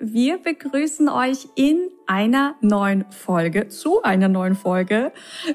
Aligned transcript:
Wir 0.00 0.38
begrüßen 0.38 1.08
euch 1.10 1.46
in 1.54 1.90
einer 2.06 2.54
neuen 2.62 3.04
Folge, 3.10 3.68
zu 3.68 4.02
einer 4.02 4.28
neuen 4.28 4.54
Folge 4.54 5.12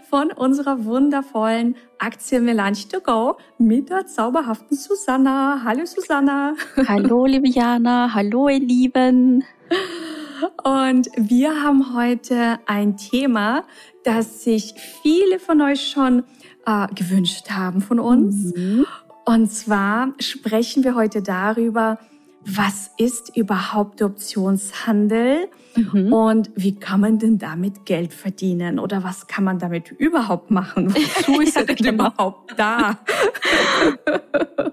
von 0.10 0.32
unserer 0.32 0.86
wundervollen 0.86 1.76
Aktie 1.98 2.40
Melange 2.40 2.88
to 2.92 3.02
go 3.02 3.38
mit 3.58 3.90
der 3.90 4.06
zauberhaften 4.06 4.78
Susanna. 4.78 5.62
Hallo 5.64 5.86
Susanna. 5.86 6.54
Hallo 6.88 7.26
liebe 7.26 7.50
Jana, 7.50 8.14
hallo 8.14 8.48
ihr 8.48 8.60
Lieben. 8.60 9.44
Und 10.64 11.08
wir 11.18 11.64
haben 11.64 11.96
heute 11.96 12.60
ein 12.68 12.98
Thema, 12.98 13.64
das 14.04 14.44
sich 14.44 14.76
viele 15.02 15.40
von 15.40 15.60
euch 15.62 15.88
schon 15.88 16.24
äh, 16.68 16.88
gewünscht 16.94 17.50
haben 17.50 17.82
von 17.82 18.00
uns. 18.00 18.56
Mhm. 18.56 18.86
Und 19.26 19.52
zwar 19.52 20.14
sprechen 20.20 20.84
wir 20.84 20.94
heute 20.94 21.24
darüber, 21.24 21.98
was 22.46 22.92
ist 22.98 23.36
überhaupt 23.36 24.00
der 24.00 24.08
Optionshandel 24.08 25.48
mhm. 25.76 26.14
und 26.14 26.52
wie 26.56 26.76
kann 26.76 27.02
man 27.02 27.18
denn 27.18 27.40
damit 27.40 27.86
Geld 27.86 28.14
verdienen 28.14 28.78
oder 28.78 29.04
was 29.04 29.26
kann 29.26 29.44
man 29.44 29.58
damit 29.58 29.92
überhaupt 29.92 30.52
machen? 30.52 30.94
Wozu 30.94 31.42
ist 31.42 31.58
er 31.58 31.66
denn 31.66 31.76
genau. 31.76 32.08
überhaupt 32.08 32.54
da? 32.58 33.00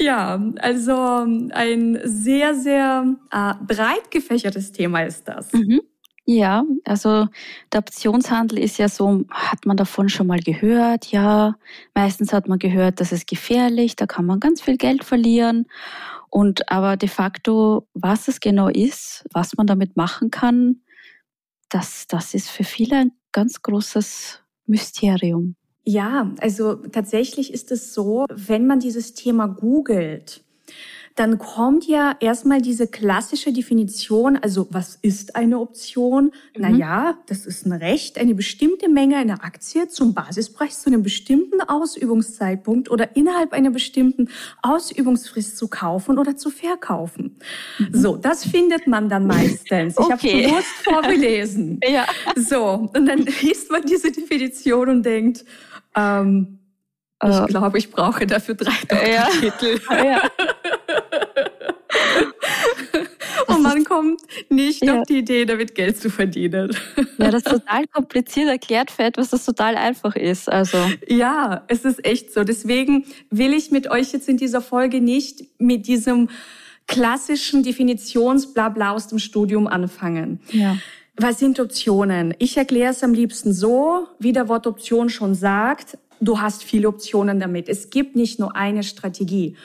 ja, 0.00 0.42
also 0.58 1.26
ein 1.52 2.00
sehr, 2.04 2.54
sehr 2.54 3.04
äh, 3.30 3.54
breit 3.66 4.10
gefächertes 4.10 4.72
Thema 4.72 5.02
ist 5.02 5.28
das. 5.28 5.52
Mhm. 5.52 5.82
Ja, 6.28 6.64
also 6.84 7.28
der 7.72 7.78
Optionshandel 7.78 8.58
ist 8.58 8.78
ja 8.78 8.88
so, 8.88 9.24
hat 9.30 9.64
man 9.64 9.76
davon 9.76 10.08
schon 10.08 10.26
mal 10.26 10.40
gehört? 10.40 11.06
Ja, 11.12 11.54
meistens 11.94 12.32
hat 12.32 12.48
man 12.48 12.58
gehört, 12.58 12.98
das 13.00 13.12
ist 13.12 13.28
gefährlich, 13.28 13.94
da 13.94 14.06
kann 14.06 14.26
man 14.26 14.40
ganz 14.40 14.60
viel 14.60 14.76
Geld 14.76 15.04
verlieren. 15.04 15.66
Und 16.30 16.70
aber 16.70 16.96
de 16.96 17.08
facto, 17.08 17.88
was 17.94 18.28
es 18.28 18.40
genau 18.40 18.68
ist, 18.68 19.24
was 19.32 19.56
man 19.56 19.66
damit 19.66 19.96
machen 19.96 20.30
kann, 20.30 20.82
das, 21.68 22.06
das 22.06 22.34
ist 22.34 22.48
für 22.48 22.64
viele 22.64 22.96
ein 22.96 23.12
ganz 23.32 23.62
großes 23.62 24.40
Mysterium. 24.66 25.56
Ja, 25.84 26.32
also 26.40 26.74
tatsächlich 26.74 27.52
ist 27.52 27.70
es 27.70 27.94
so, 27.94 28.26
wenn 28.28 28.66
man 28.66 28.80
dieses 28.80 29.14
Thema 29.14 29.46
googelt, 29.46 30.44
dann 31.16 31.38
kommt 31.38 31.86
ja 31.86 32.14
erstmal 32.20 32.60
diese 32.60 32.86
klassische 32.86 33.50
Definition, 33.50 34.36
also 34.36 34.68
was 34.70 34.98
ist 35.00 35.34
eine 35.34 35.58
Option? 35.58 36.30
Mhm. 36.54 36.62
Naja, 36.62 37.18
das 37.26 37.46
ist 37.46 37.64
ein 37.64 37.72
Recht, 37.72 38.18
eine 38.18 38.34
bestimmte 38.34 38.90
Menge 38.90 39.16
einer 39.16 39.42
Aktie 39.42 39.88
zum 39.88 40.12
Basispreis 40.12 40.82
zu 40.82 40.90
einem 40.90 41.02
bestimmten 41.02 41.62
Ausübungszeitpunkt 41.62 42.90
oder 42.90 43.16
innerhalb 43.16 43.54
einer 43.54 43.70
bestimmten 43.70 44.28
Ausübungsfrist 44.62 45.56
zu 45.56 45.68
kaufen 45.68 46.18
oder 46.18 46.36
zu 46.36 46.50
verkaufen. 46.50 47.38
Mhm. 47.78 47.88
So, 47.92 48.16
das 48.18 48.44
findet 48.44 48.86
man 48.86 49.08
dann 49.08 49.26
meistens. 49.26 49.94
Ich 49.94 49.98
okay. 49.98 50.12
habe 50.12 50.50
bewusst 50.50 50.76
vorgelesen. 50.84 51.80
ja. 51.88 52.04
So, 52.36 52.90
und 52.92 53.06
dann 53.06 53.18
liest 53.40 53.70
man 53.70 53.82
diese 53.82 54.12
Definition 54.12 54.90
und 54.90 55.02
denkt, 55.02 55.46
ähm, 55.96 56.58
ich 57.24 57.34
äh. 57.34 57.46
glaube, 57.46 57.78
ich 57.78 57.90
brauche 57.90 58.26
dafür 58.26 58.54
drei 58.54 58.76
Doktortitel. 58.86 59.80
Ja. 59.88 60.04
ja. 60.04 60.22
Und 63.46 63.62
man 63.76 63.84
kommt 63.84 64.20
nicht 64.48 64.82
ja. 64.82 65.00
auf 65.00 65.06
die 65.06 65.18
Idee, 65.18 65.44
damit 65.44 65.74
Geld 65.74 65.98
zu 65.98 66.08
verdienen. 66.08 66.74
Ja, 67.18 67.30
das 67.30 67.42
ist 67.42 67.50
total 67.50 67.86
kompliziert 67.86 68.48
erklärt 68.48 68.90
für 68.90 69.02
etwas, 69.02 69.30
das 69.30 69.44
total 69.44 69.76
einfach 69.76 70.16
ist. 70.16 70.48
Also. 70.50 70.78
Ja, 71.08 71.64
es 71.68 71.84
ist 71.84 72.04
echt 72.04 72.32
so. 72.32 72.42
Deswegen 72.44 73.04
will 73.30 73.52
ich 73.52 73.70
mit 73.70 73.90
euch 73.90 74.12
jetzt 74.12 74.28
in 74.28 74.38
dieser 74.38 74.62
Folge 74.62 75.00
nicht 75.00 75.44
mit 75.58 75.86
diesem 75.86 76.30
klassischen 76.86 77.62
Definitionsblabla 77.62 78.92
aus 78.92 79.08
dem 79.08 79.18
Studium 79.18 79.66
anfangen. 79.66 80.40
Ja. 80.52 80.78
Was 81.18 81.38
sind 81.38 81.60
Optionen? 81.60 82.34
Ich 82.38 82.56
erkläre 82.56 82.92
es 82.92 83.02
am 83.02 83.12
liebsten 83.12 83.52
so, 83.52 84.06
wie 84.18 84.32
der 84.32 84.48
Wort 84.48 84.66
Option 84.66 85.08
schon 85.08 85.34
sagt. 85.34 85.98
Du 86.20 86.40
hast 86.40 86.62
viele 86.62 86.88
Optionen 86.88 87.40
damit. 87.40 87.68
Es 87.68 87.90
gibt 87.90 88.16
nicht 88.16 88.38
nur 88.38 88.56
eine 88.56 88.82
Strategie. 88.82 89.56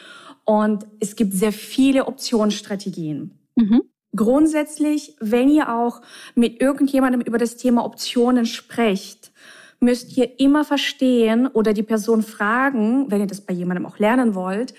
Und 0.43 0.85
es 0.99 1.15
gibt 1.15 1.33
sehr 1.33 1.53
viele 1.53 2.07
Optionsstrategien. 2.07 3.37
Mhm. 3.55 3.83
Grundsätzlich, 4.15 5.15
wenn 5.19 5.49
ihr 5.49 5.73
auch 5.73 6.01
mit 6.35 6.61
irgendjemandem 6.61 7.21
über 7.21 7.37
das 7.37 7.55
Thema 7.55 7.85
Optionen 7.85 8.45
sprecht, 8.45 9.31
müsst 9.79 10.15
ihr 10.17 10.39
immer 10.39 10.63
verstehen 10.63 11.47
oder 11.47 11.73
die 11.73 11.83
Person 11.83 12.21
fragen, 12.21 13.09
wenn 13.09 13.21
ihr 13.21 13.27
das 13.27 13.41
bei 13.41 13.53
jemandem 13.53 13.85
auch 13.85 13.99
lernen 13.99 14.35
wollt, 14.35 14.73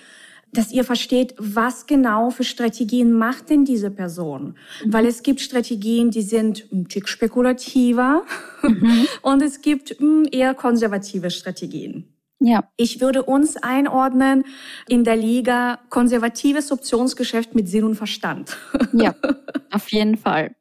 dass 0.53 0.71
ihr 0.71 0.83
versteht, 0.83 1.33
was 1.37 1.87
genau 1.87 2.29
für 2.29 2.43
Strategien 2.43 3.11
macht 3.11 3.49
denn 3.49 3.65
diese 3.65 3.89
Person. 3.89 4.55
Weil 4.85 5.07
es 5.07 5.23
gibt 5.23 5.41
Strategien, 5.41 6.11
die 6.11 6.21
sind 6.21 6.71
ein 6.71 6.87
Tick 6.87 7.09
spekulativer 7.09 8.23
mhm. 8.61 9.07
und 9.23 9.41
es 9.41 9.61
gibt 9.61 9.89
hm, 9.99 10.27
eher 10.31 10.53
konservative 10.53 11.31
Strategien. 11.31 12.12
Ja. 12.43 12.65
Ich 12.75 12.99
würde 12.99 13.23
uns 13.23 13.55
einordnen 13.55 14.43
in 14.89 15.05
der 15.05 15.15
Liga 15.15 15.79
konservatives 15.89 16.73
Optionsgeschäft 16.73 17.55
mit 17.55 17.69
Sinn 17.69 17.85
und 17.85 17.95
Verstand. 17.95 18.57
Ja, 18.91 19.15
auf 19.71 19.89
jeden 19.91 20.17
Fall. 20.17 20.53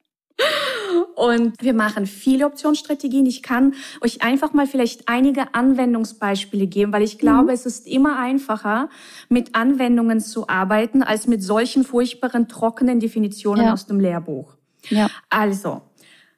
Und 1.17 1.61
wir 1.61 1.75
machen 1.75 2.07
viele 2.07 2.47
Optionsstrategien. 2.47 3.27
Ich 3.27 3.43
kann 3.43 3.75
euch 4.01 4.23
einfach 4.23 4.53
mal 4.53 4.69
vielleicht 4.69 5.09
einige 5.09 5.55
Anwendungsbeispiele 5.55 6.69
geben, 6.69 6.93
weil 6.93 7.03
ich 7.03 7.19
glaube, 7.19 7.45
mhm. 7.45 7.51
es 7.51 7.67
ist 7.67 7.87
immer 7.89 8.19
einfacher, 8.19 8.89
mit 9.29 9.55
Anwendungen 9.55 10.21
zu 10.21 10.49
arbeiten, 10.49 11.03
als 11.03 11.27
mit 11.27 11.43
solchen 11.43 11.85
furchtbaren, 11.85 12.49
trockenen 12.49 13.01
Definitionen 13.01 13.67
ja. 13.67 13.73
aus 13.73 13.87
dem 13.87 13.99
Lehrbuch. 13.99 14.57
Ja. 14.89 15.11
Also, 15.31 15.83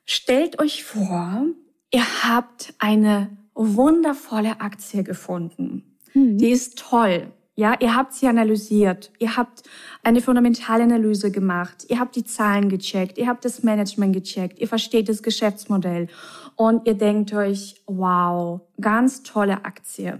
stellt 0.06 0.58
euch 0.58 0.84
vor, 0.84 1.46
ihr 1.90 2.24
habt 2.24 2.74
eine 2.78 3.30
wundervolle 3.54 4.60
Aktie 4.60 5.04
gefunden. 5.04 5.96
Mhm. 6.12 6.38
Die 6.38 6.50
ist 6.50 6.78
toll. 6.78 7.32
Ja, 7.56 7.76
ihr 7.78 7.94
habt 7.94 8.12
sie 8.14 8.26
analysiert, 8.26 9.12
ihr 9.20 9.36
habt 9.36 9.62
eine 10.02 10.20
fundamentale 10.20 10.82
Analyse 10.82 11.30
gemacht, 11.30 11.86
ihr 11.88 12.00
habt 12.00 12.16
die 12.16 12.24
Zahlen 12.24 12.68
gecheckt, 12.68 13.16
ihr 13.16 13.28
habt 13.28 13.44
das 13.44 13.62
Management 13.62 14.12
gecheckt, 14.12 14.58
ihr 14.58 14.66
versteht 14.66 15.08
das 15.08 15.22
Geschäftsmodell 15.22 16.08
und 16.56 16.84
ihr 16.84 16.94
denkt 16.94 17.32
euch, 17.32 17.80
wow, 17.86 18.60
ganz 18.80 19.22
tolle 19.22 19.64
Aktie. 19.64 20.18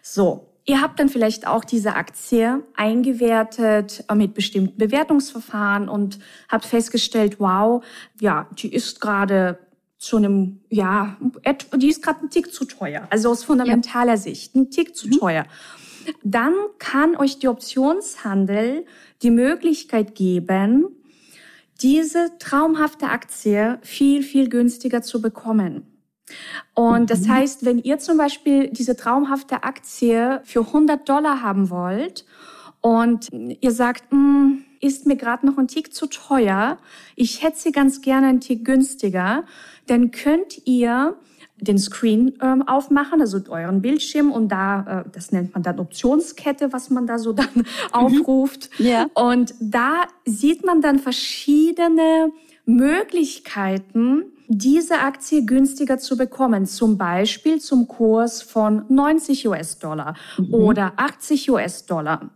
So, 0.00 0.46
Ihr 0.66 0.82
habt 0.82 1.00
dann 1.00 1.08
vielleicht 1.08 1.48
auch 1.48 1.64
diese 1.64 1.96
Aktie 1.96 2.62
eingewertet 2.76 4.04
äh, 4.08 4.14
mit 4.14 4.34
bestimmten 4.34 4.76
Bewertungsverfahren 4.76 5.88
und 5.88 6.20
habt 6.48 6.64
festgestellt, 6.64 7.40
wow, 7.40 7.82
ja, 8.20 8.46
die 8.52 8.72
ist 8.72 9.00
gerade 9.00 9.58
zu 10.00 10.16
einem, 10.16 10.60
ja, 10.70 11.18
die 11.76 11.90
ist 11.90 12.02
gerade 12.02 12.24
ein 12.24 12.30
Tick 12.30 12.52
zu 12.52 12.64
teuer. 12.64 13.06
Also 13.10 13.30
aus 13.30 13.44
fundamentaler 13.44 14.12
ja. 14.12 14.16
Sicht 14.16 14.56
ein 14.56 14.70
Tick 14.70 14.96
zu 14.96 15.08
mhm. 15.08 15.12
teuer. 15.12 15.44
Dann 16.24 16.54
kann 16.78 17.16
euch 17.16 17.38
die 17.38 17.48
Optionshandel 17.48 18.86
die 19.22 19.30
Möglichkeit 19.30 20.14
geben, 20.14 20.86
diese 21.82 22.32
traumhafte 22.38 23.08
Aktie 23.08 23.78
viel, 23.82 24.22
viel 24.22 24.48
günstiger 24.48 25.02
zu 25.02 25.20
bekommen. 25.20 25.86
Und 26.74 27.10
das 27.10 27.26
mhm. 27.26 27.34
heißt, 27.34 27.66
wenn 27.66 27.78
ihr 27.78 27.98
zum 27.98 28.16
Beispiel 28.16 28.70
diese 28.70 28.96
traumhafte 28.96 29.64
Aktie 29.64 30.40
für 30.44 30.60
100 30.60 31.06
Dollar 31.06 31.42
haben 31.42 31.68
wollt 31.68 32.24
und 32.80 33.28
ihr 33.32 33.72
sagt, 33.72 34.12
mm, 34.12 34.58
ist 34.80 35.06
mir 35.06 35.16
gerade 35.16 35.46
noch 35.46 35.58
ein 35.58 35.68
Tick 35.68 35.92
zu 35.94 36.06
teuer, 36.06 36.78
ich 37.16 37.42
hätte 37.42 37.58
sie 37.58 37.72
ganz 37.72 38.00
gerne 38.00 38.28
ein 38.28 38.40
Tick 38.40 38.64
günstiger, 38.64 39.44
dann 39.86 40.10
könnt 40.10 40.66
ihr 40.66 41.16
den 41.60 41.78
Screen 41.78 42.38
ähm, 42.40 42.66
aufmachen, 42.66 43.20
also 43.20 43.38
euren 43.48 43.82
Bildschirm 43.82 44.32
und 44.32 44.48
da, 44.48 45.04
äh, 45.04 45.10
das 45.12 45.32
nennt 45.32 45.52
man 45.54 45.62
dann 45.62 45.78
Optionskette, 45.78 46.72
was 46.72 46.90
man 46.90 47.06
da 47.06 47.18
so 47.18 47.32
dann 47.32 47.48
mhm. 47.54 47.64
aufruft. 47.92 48.70
Ja. 48.78 49.06
Und 49.14 49.54
da 49.60 50.04
sieht 50.24 50.64
man 50.64 50.80
dann 50.80 50.98
verschiedene 50.98 52.32
Möglichkeiten, 52.64 54.24
diese 54.52 54.98
Aktie 54.98 55.46
günstiger 55.46 55.98
zu 55.98 56.16
bekommen. 56.16 56.66
Zum 56.66 56.98
Beispiel 56.98 57.60
zum 57.60 57.86
Kurs 57.86 58.42
von 58.42 58.84
90 58.88 59.48
US-Dollar 59.48 60.14
mhm. 60.36 60.52
oder 60.52 60.92
80 60.96 61.50
US-Dollar. 61.50 62.30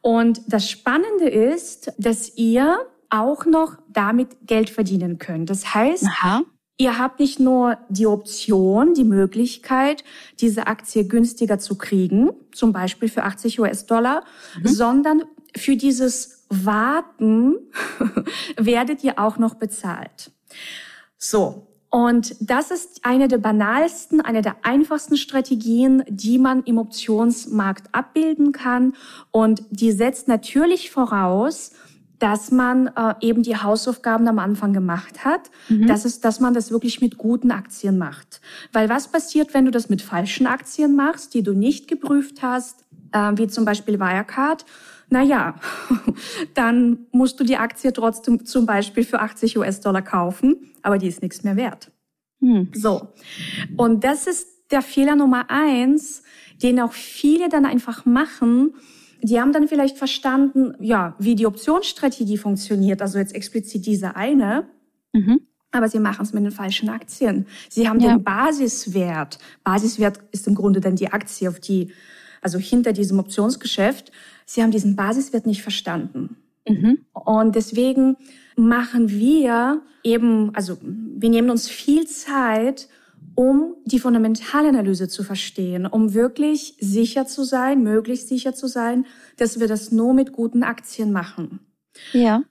Und 0.00 0.40
das 0.48 0.68
Spannende 0.70 1.28
ist, 1.28 1.92
dass 1.98 2.36
ihr 2.36 2.78
auch 3.10 3.44
noch 3.44 3.76
damit 3.88 4.46
Geld 4.46 4.70
verdienen 4.70 5.18
könnt. 5.18 5.50
Das 5.50 5.74
heißt, 5.74 6.06
Aha 6.06 6.42
Ihr 6.80 6.98
habt 6.98 7.20
nicht 7.20 7.38
nur 7.38 7.76
die 7.90 8.06
Option, 8.06 8.94
die 8.94 9.04
Möglichkeit, 9.04 10.02
diese 10.40 10.66
Aktie 10.66 11.06
günstiger 11.06 11.58
zu 11.58 11.76
kriegen, 11.76 12.30
zum 12.52 12.72
Beispiel 12.72 13.10
für 13.10 13.24
80 13.24 13.60
US-Dollar, 13.60 14.24
mhm. 14.56 14.66
sondern 14.66 15.24
für 15.54 15.76
dieses 15.76 16.46
Warten 16.48 17.56
werdet 18.56 19.04
ihr 19.04 19.18
auch 19.18 19.36
noch 19.36 19.56
bezahlt. 19.56 20.32
So. 21.20 21.66
Und 21.90 22.36
das 22.40 22.70
ist 22.70 23.04
eine 23.04 23.26
der 23.26 23.38
banalsten, 23.38 24.20
eine 24.20 24.42
der 24.42 24.56
einfachsten 24.62 25.16
Strategien, 25.16 26.04
die 26.08 26.38
man 26.38 26.62
im 26.62 26.78
Optionsmarkt 26.78 27.92
abbilden 27.92 28.52
kann. 28.52 28.94
Und 29.32 29.62
die 29.70 29.90
setzt 29.90 30.28
natürlich 30.28 30.90
voraus, 30.92 31.72
dass 32.20 32.52
man 32.52 32.88
äh, 32.88 33.14
eben 33.22 33.42
die 33.42 33.56
Hausaufgaben 33.56 34.28
am 34.28 34.38
Anfang 34.38 34.72
gemacht 34.72 35.24
hat. 35.24 35.50
Mhm. 35.68 35.88
Das 35.88 36.04
ist, 36.04 36.24
dass 36.24 36.38
man 36.38 36.54
das 36.54 36.70
wirklich 36.70 37.00
mit 37.00 37.18
guten 37.18 37.50
Aktien 37.50 37.98
macht. 37.98 38.40
Weil 38.72 38.88
was 38.88 39.08
passiert, 39.08 39.52
wenn 39.52 39.64
du 39.64 39.70
das 39.70 39.88
mit 39.88 40.02
falschen 40.02 40.46
Aktien 40.46 40.94
machst, 40.94 41.34
die 41.34 41.42
du 41.42 41.54
nicht 41.54 41.88
geprüft 41.88 42.42
hast, 42.42 42.84
äh, 43.12 43.32
wie 43.34 43.48
zum 43.48 43.64
Beispiel 43.64 43.98
Wirecard? 43.98 44.64
Naja, 45.10 45.56
dann 46.54 47.06
musst 47.12 47.38
du 47.40 47.44
die 47.44 47.56
Aktie 47.56 47.92
trotzdem 47.92 48.46
zum 48.46 48.64
Beispiel 48.64 49.04
für 49.04 49.20
80 49.20 49.58
US-Dollar 49.58 50.02
kaufen, 50.02 50.72
aber 50.82 50.98
die 50.98 51.08
ist 51.08 51.22
nichts 51.22 51.44
mehr 51.44 51.56
wert. 51.56 51.90
Mhm. 52.40 52.70
So. 52.72 53.08
Und 53.76 54.04
das 54.04 54.26
ist 54.26 54.48
der 54.70 54.82
Fehler 54.82 55.16
Nummer 55.16 55.50
eins, 55.50 56.22
den 56.62 56.80
auch 56.80 56.92
viele 56.92 57.48
dann 57.48 57.66
einfach 57.66 58.06
machen, 58.06 58.74
die 59.22 59.40
haben 59.40 59.52
dann 59.52 59.68
vielleicht 59.68 59.98
verstanden, 59.98 60.74
ja, 60.80 61.14
wie 61.18 61.34
die 61.34 61.46
Optionsstrategie 61.46 62.38
funktioniert, 62.38 63.02
also 63.02 63.18
jetzt 63.18 63.34
explizit 63.34 63.86
diese 63.86 64.16
eine. 64.16 64.68
Mhm. 65.12 65.40
Aber 65.72 65.88
sie 65.88 66.00
machen 66.00 66.22
es 66.22 66.32
mit 66.32 66.42
den 66.44 66.50
falschen 66.50 66.88
Aktien. 66.88 67.46
Sie 67.68 67.88
haben 67.88 68.00
ja. 68.00 68.14
den 68.14 68.24
Basiswert. 68.24 69.38
Basiswert 69.62 70.20
ist 70.32 70.48
im 70.48 70.54
Grunde 70.54 70.80
dann 70.80 70.96
die 70.96 71.12
Aktie, 71.12 71.48
auf 71.48 71.60
die, 71.60 71.92
also 72.40 72.58
hinter 72.58 72.92
diesem 72.92 73.18
Optionsgeschäft. 73.18 74.12
Sie 74.46 74.62
haben 74.62 74.70
diesen 74.70 74.96
Basiswert 74.96 75.46
nicht 75.46 75.62
verstanden. 75.62 76.36
Mhm. 76.68 76.98
Und 77.12 77.56
deswegen 77.56 78.16
machen 78.56 79.10
wir 79.10 79.82
eben, 80.02 80.54
also 80.54 80.78
wir 80.82 81.30
nehmen 81.30 81.50
uns 81.50 81.68
viel 81.68 82.06
Zeit, 82.06 82.88
um 83.34 83.76
die 83.84 83.98
Fundamentalanalyse 83.98 85.08
zu 85.08 85.22
verstehen, 85.24 85.86
um 85.86 86.14
wirklich 86.14 86.76
sicher 86.80 87.26
zu 87.26 87.44
sein, 87.44 87.82
möglichst 87.82 88.28
sicher 88.28 88.54
zu 88.54 88.66
sein, 88.66 89.06
dass 89.36 89.60
wir 89.60 89.68
das 89.68 89.92
nur 89.92 90.14
mit 90.14 90.32
guten 90.32 90.62
Aktien 90.62 91.12
machen. 91.12 91.60
Ja. 92.12 92.42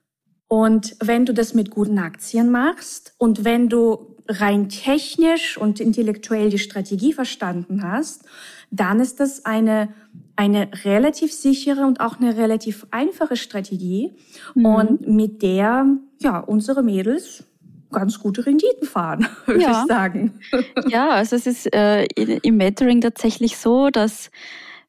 Und 0.48 0.96
wenn 1.00 1.26
du 1.26 1.32
das 1.32 1.54
mit 1.54 1.70
guten 1.70 1.98
Aktien 1.98 2.50
machst 2.50 3.14
und 3.18 3.44
wenn 3.44 3.68
du 3.68 4.16
rein 4.26 4.68
technisch 4.68 5.56
und 5.56 5.80
intellektuell 5.80 6.50
die 6.50 6.58
Strategie 6.58 7.12
verstanden 7.12 7.82
hast, 7.82 8.24
dann 8.70 9.00
ist 9.00 9.20
das 9.20 9.44
eine, 9.44 9.92
eine 10.36 10.70
relativ 10.84 11.32
sichere 11.32 11.86
und 11.86 12.00
auch 12.00 12.18
eine 12.18 12.36
relativ 12.36 12.86
einfache 12.90 13.36
Strategie 13.36 14.12
mhm. 14.54 14.66
und 14.66 15.08
mit 15.08 15.42
der, 15.42 15.86
ja, 16.20 16.38
unsere 16.38 16.82
Mädels 16.82 17.44
ganz 17.92 18.20
gute 18.20 18.46
Renditen 18.46 18.86
fahren, 18.86 19.26
würde 19.46 19.62
ja. 19.62 19.82
ich 19.82 19.88
sagen. 19.88 20.40
Ja, 20.88 21.10
also 21.10 21.36
es 21.36 21.46
ist 21.46 21.74
äh, 21.74 22.04
im 22.04 22.56
Mentoring 22.56 23.00
tatsächlich 23.00 23.56
so, 23.56 23.90
dass 23.90 24.30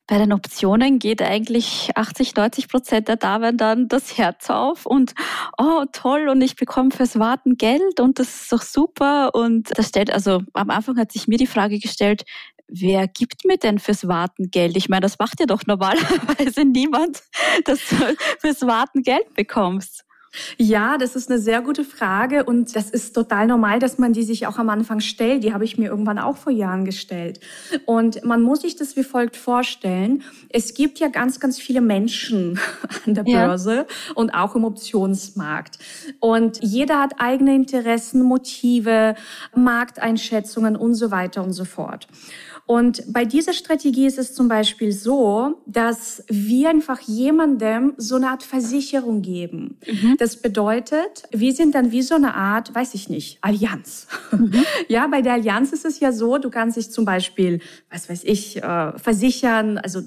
bei 0.07 0.17
den 0.17 0.33
Optionen 0.33 0.99
geht 0.99 1.21
eigentlich 1.21 1.91
80, 1.95 2.35
90 2.35 2.67
Prozent 2.67 3.07
der 3.07 3.15
Damen 3.15 3.55
dann 3.57 3.87
das 3.87 4.17
Herz 4.17 4.49
auf 4.49 4.85
und 4.85 5.13
oh 5.57 5.85
toll 5.93 6.27
und 6.27 6.41
ich 6.41 6.55
bekomme 6.55 6.91
fürs 6.91 7.17
Warten 7.17 7.55
Geld 7.55 7.99
und 7.99 8.19
das 8.19 8.41
ist 8.41 8.51
doch 8.51 8.61
super 8.61 9.33
und 9.33 9.69
das 9.77 9.87
stellt 9.87 10.11
also 10.11 10.41
am 10.53 10.69
Anfang 10.69 10.97
hat 10.97 11.11
sich 11.11 11.27
mir 11.27 11.37
die 11.37 11.47
Frage 11.47 11.79
gestellt, 11.79 12.23
wer 12.71 13.07
gibt 13.07 13.45
mir 13.45 13.57
denn 13.57 13.79
fürs 13.79 14.07
Warten 14.07 14.49
Geld? 14.49 14.77
Ich 14.77 14.89
meine, 14.89 15.01
das 15.01 15.19
macht 15.19 15.39
ja 15.39 15.45
doch 15.45 15.63
normalerweise 15.67 16.65
niemand, 16.65 17.21
dass 17.65 17.79
du 17.89 17.95
fürs 18.39 18.61
Warten 18.61 19.03
Geld 19.03 19.33
bekommst. 19.35 20.05
Ja, 20.57 20.97
das 20.97 21.17
ist 21.17 21.29
eine 21.29 21.39
sehr 21.39 21.61
gute 21.61 21.83
Frage 21.83 22.45
und 22.45 22.73
das 22.73 22.89
ist 22.89 23.13
total 23.13 23.47
normal, 23.47 23.79
dass 23.79 23.97
man 23.97 24.13
die 24.13 24.23
sich 24.23 24.47
auch 24.47 24.57
am 24.57 24.69
Anfang 24.69 25.01
stellt. 25.01 25.43
Die 25.43 25.53
habe 25.53 25.65
ich 25.65 25.77
mir 25.77 25.89
irgendwann 25.89 26.19
auch 26.19 26.37
vor 26.37 26.53
Jahren 26.53 26.85
gestellt. 26.85 27.41
Und 27.85 28.23
man 28.23 28.41
muss 28.41 28.61
sich 28.61 28.77
das 28.77 28.95
wie 28.95 29.03
folgt 29.03 29.35
vorstellen. 29.35 30.23
Es 30.47 30.73
gibt 30.73 30.99
ja 30.99 31.09
ganz, 31.09 31.41
ganz 31.41 31.59
viele 31.59 31.81
Menschen 31.81 32.57
an 33.05 33.13
der 33.13 33.23
Börse 33.23 33.75
ja. 33.75 33.85
und 34.15 34.33
auch 34.33 34.55
im 34.55 34.63
Optionsmarkt. 34.63 35.79
Und 36.21 36.59
jeder 36.61 36.99
hat 36.99 37.15
eigene 37.17 37.53
Interessen, 37.53 38.21
Motive, 38.21 39.15
Markteinschätzungen 39.53 40.77
und 40.77 40.95
so 40.95 41.11
weiter 41.11 41.43
und 41.43 41.51
so 41.51 41.65
fort. 41.65 42.07
Und 42.65 43.03
bei 43.11 43.25
dieser 43.25 43.53
Strategie 43.53 44.05
ist 44.05 44.17
es 44.17 44.33
zum 44.33 44.47
Beispiel 44.47 44.91
so, 44.91 45.61
dass 45.65 46.23
wir 46.29 46.69
einfach 46.69 46.99
jemandem 47.01 47.93
so 47.97 48.15
eine 48.15 48.29
Art 48.29 48.43
Versicherung 48.43 49.21
geben. 49.21 49.77
Mhm. 49.85 50.15
Das 50.17 50.37
bedeutet, 50.37 51.23
wir 51.31 51.53
sind 51.53 51.75
dann 51.75 51.91
wie 51.91 52.01
so 52.01 52.15
eine 52.15 52.33
Art, 52.35 52.73
weiß 52.73 52.93
ich 52.93 53.09
nicht, 53.09 53.39
Allianz. 53.41 54.07
Mhm. 54.31 54.51
Ja, 54.87 55.07
bei 55.07 55.21
der 55.21 55.33
Allianz 55.33 55.71
ist 55.71 55.85
es 55.85 55.99
ja 55.99 56.11
so, 56.11 56.37
du 56.37 56.49
kannst 56.49 56.75
dich 56.75 56.91
zum 56.91 57.05
Beispiel, 57.05 57.59
was 57.89 58.09
weiß 58.09 58.23
ich, 58.23 58.57
äh, 58.57 58.97
versichern, 58.97 59.77
also 59.77 60.01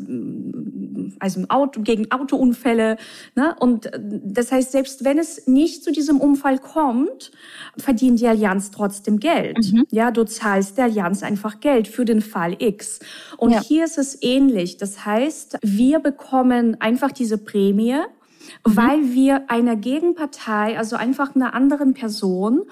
also 1.19 1.43
Auto, 1.49 1.81
gegen 1.83 2.11
Autounfälle. 2.11 2.97
Ne? 3.35 3.55
Und 3.59 3.87
äh, 3.87 4.01
das 4.03 4.53
heißt, 4.53 4.73
selbst 4.73 5.05
wenn 5.05 5.19
es 5.19 5.47
nicht 5.47 5.85
zu 5.85 5.93
diesem 5.93 6.21
Unfall 6.21 6.59
kommt, 6.59 7.31
verdient 7.77 8.21
die 8.21 8.27
Allianz 8.27 8.71
trotzdem 8.71 9.21
Geld. 9.21 9.59
Mhm. 9.73 9.85
Ja, 9.91 10.11
du 10.11 10.25
zahlst 10.25 10.79
der 10.79 10.85
Allianz 10.85 11.23
einfach 11.23 11.61
Geld 11.61 11.89
für 11.89 12.05
den 12.05 12.21
Fall 12.21 12.44
X. 12.52 13.00
Und 13.37 13.52
ja. 13.52 13.61
hier 13.61 13.85
ist 13.85 13.99
es 13.99 14.23
ähnlich. 14.23 14.76
Das 14.76 15.05
heißt, 15.05 15.58
wir 15.62 15.99
bekommen 16.00 16.81
einfach 16.81 17.12
diese 17.12 17.38
Prämie, 17.38 17.94
mhm. 17.94 18.00
weil 18.64 19.12
wir 19.12 19.50
einer 19.50 19.76
Gegenpartei, 19.76 20.79
also 20.79 20.96
einfach 20.96 21.35
einer 21.35 21.55
anderen 21.55 21.94
Person, 21.94 22.62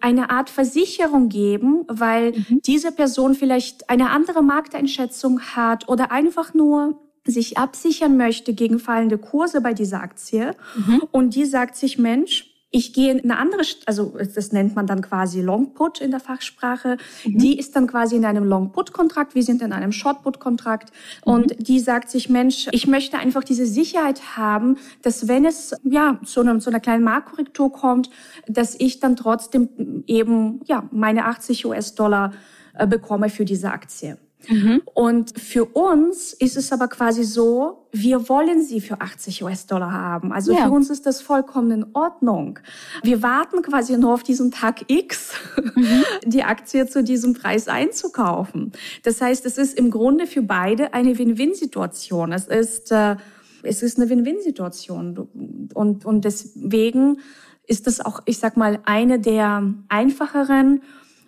eine 0.00 0.30
Art 0.30 0.50
Versicherung 0.50 1.28
geben, 1.28 1.84
weil 1.88 2.32
mhm. 2.32 2.60
diese 2.62 2.92
Person 2.92 3.34
vielleicht 3.34 3.88
eine 3.88 4.10
andere 4.10 4.42
Markteinschätzung 4.42 5.40
hat 5.40 5.88
oder 5.88 6.10
einfach 6.10 6.54
nur 6.54 6.98
sich 7.24 7.56
absichern 7.56 8.16
möchte 8.16 8.52
gegen 8.52 8.78
fallende 8.80 9.16
Kurse 9.16 9.60
bei 9.60 9.74
dieser 9.74 10.00
Aktie. 10.00 10.56
Mhm. 10.74 11.02
Und 11.12 11.34
die 11.36 11.44
sagt 11.44 11.76
sich, 11.76 11.98
Mensch, 11.98 12.51
ich 12.74 12.94
gehe 12.94 13.12
in 13.12 13.20
eine 13.22 13.38
andere, 13.38 13.62
also 13.84 14.16
das 14.34 14.50
nennt 14.50 14.74
man 14.74 14.86
dann 14.86 15.02
quasi 15.02 15.42
Long 15.42 15.74
Put 15.74 16.00
in 16.00 16.10
der 16.10 16.20
Fachsprache. 16.20 16.96
Mhm. 17.24 17.38
Die 17.38 17.58
ist 17.58 17.76
dann 17.76 17.86
quasi 17.86 18.16
in 18.16 18.24
einem 18.24 18.44
Long 18.44 18.72
Put 18.72 18.94
Kontrakt. 18.94 19.34
Wir 19.34 19.42
sind 19.42 19.60
in 19.60 19.74
einem 19.74 19.92
Short 19.92 20.22
Put 20.22 20.40
Kontrakt. 20.40 20.90
Mhm. 21.24 21.32
Und 21.32 21.68
die 21.68 21.80
sagt 21.80 22.08
sich, 22.10 22.30
Mensch, 22.30 22.68
ich 22.72 22.86
möchte 22.86 23.18
einfach 23.18 23.44
diese 23.44 23.66
Sicherheit 23.66 24.38
haben, 24.38 24.78
dass 25.02 25.28
wenn 25.28 25.44
es 25.44 25.74
ja 25.84 26.18
zu, 26.24 26.40
einem, 26.40 26.60
zu 26.60 26.70
einer 26.70 26.80
kleinen 26.80 27.04
Marktkorrektur 27.04 27.70
kommt, 27.70 28.08
dass 28.48 28.74
ich 28.78 29.00
dann 29.00 29.16
trotzdem 29.16 30.02
eben 30.06 30.62
ja 30.64 30.88
meine 30.90 31.26
80 31.26 31.66
US-Dollar 31.66 32.32
äh, 32.74 32.86
bekomme 32.86 33.28
für 33.28 33.44
diese 33.44 33.70
Aktie. 33.70 34.16
Mhm. 34.48 34.82
Und 34.94 35.38
für 35.38 35.64
uns 35.64 36.32
ist 36.32 36.56
es 36.56 36.72
aber 36.72 36.88
quasi 36.88 37.24
so, 37.24 37.86
wir 37.92 38.28
wollen 38.28 38.62
sie 38.62 38.80
für 38.80 39.00
80 39.00 39.44
US-Dollar 39.44 39.92
haben. 39.92 40.32
Also 40.32 40.52
ja. 40.52 40.66
für 40.66 40.70
uns 40.70 40.90
ist 40.90 41.06
das 41.06 41.20
vollkommen 41.20 41.70
in 41.70 41.86
Ordnung. 41.94 42.58
Wir 43.02 43.22
warten 43.22 43.62
quasi 43.62 43.96
nur 43.98 44.14
auf 44.14 44.22
diesen 44.22 44.50
Tag 44.50 44.90
X, 44.90 45.32
mhm. 45.74 46.04
die 46.26 46.42
Aktie 46.42 46.86
zu 46.86 47.04
diesem 47.04 47.34
Preis 47.34 47.68
einzukaufen. 47.68 48.72
Das 49.02 49.20
heißt, 49.20 49.44
es 49.46 49.58
ist 49.58 49.78
im 49.78 49.90
Grunde 49.90 50.26
für 50.26 50.42
beide 50.42 50.94
eine 50.94 51.18
Win-Win-Situation. 51.18 52.32
Es 52.32 52.46
ist, 52.46 52.92
äh, 52.92 53.16
es 53.62 53.82
ist 53.82 53.98
eine 53.98 54.08
Win-Win-Situation. 54.08 55.68
Und, 55.74 56.04
und 56.04 56.24
deswegen 56.24 57.18
ist 57.66 57.86
das 57.86 58.00
auch, 58.00 58.22
ich 58.26 58.38
sag 58.38 58.56
mal, 58.56 58.80
eine 58.84 59.20
der 59.20 59.62
einfacheren 59.88 60.82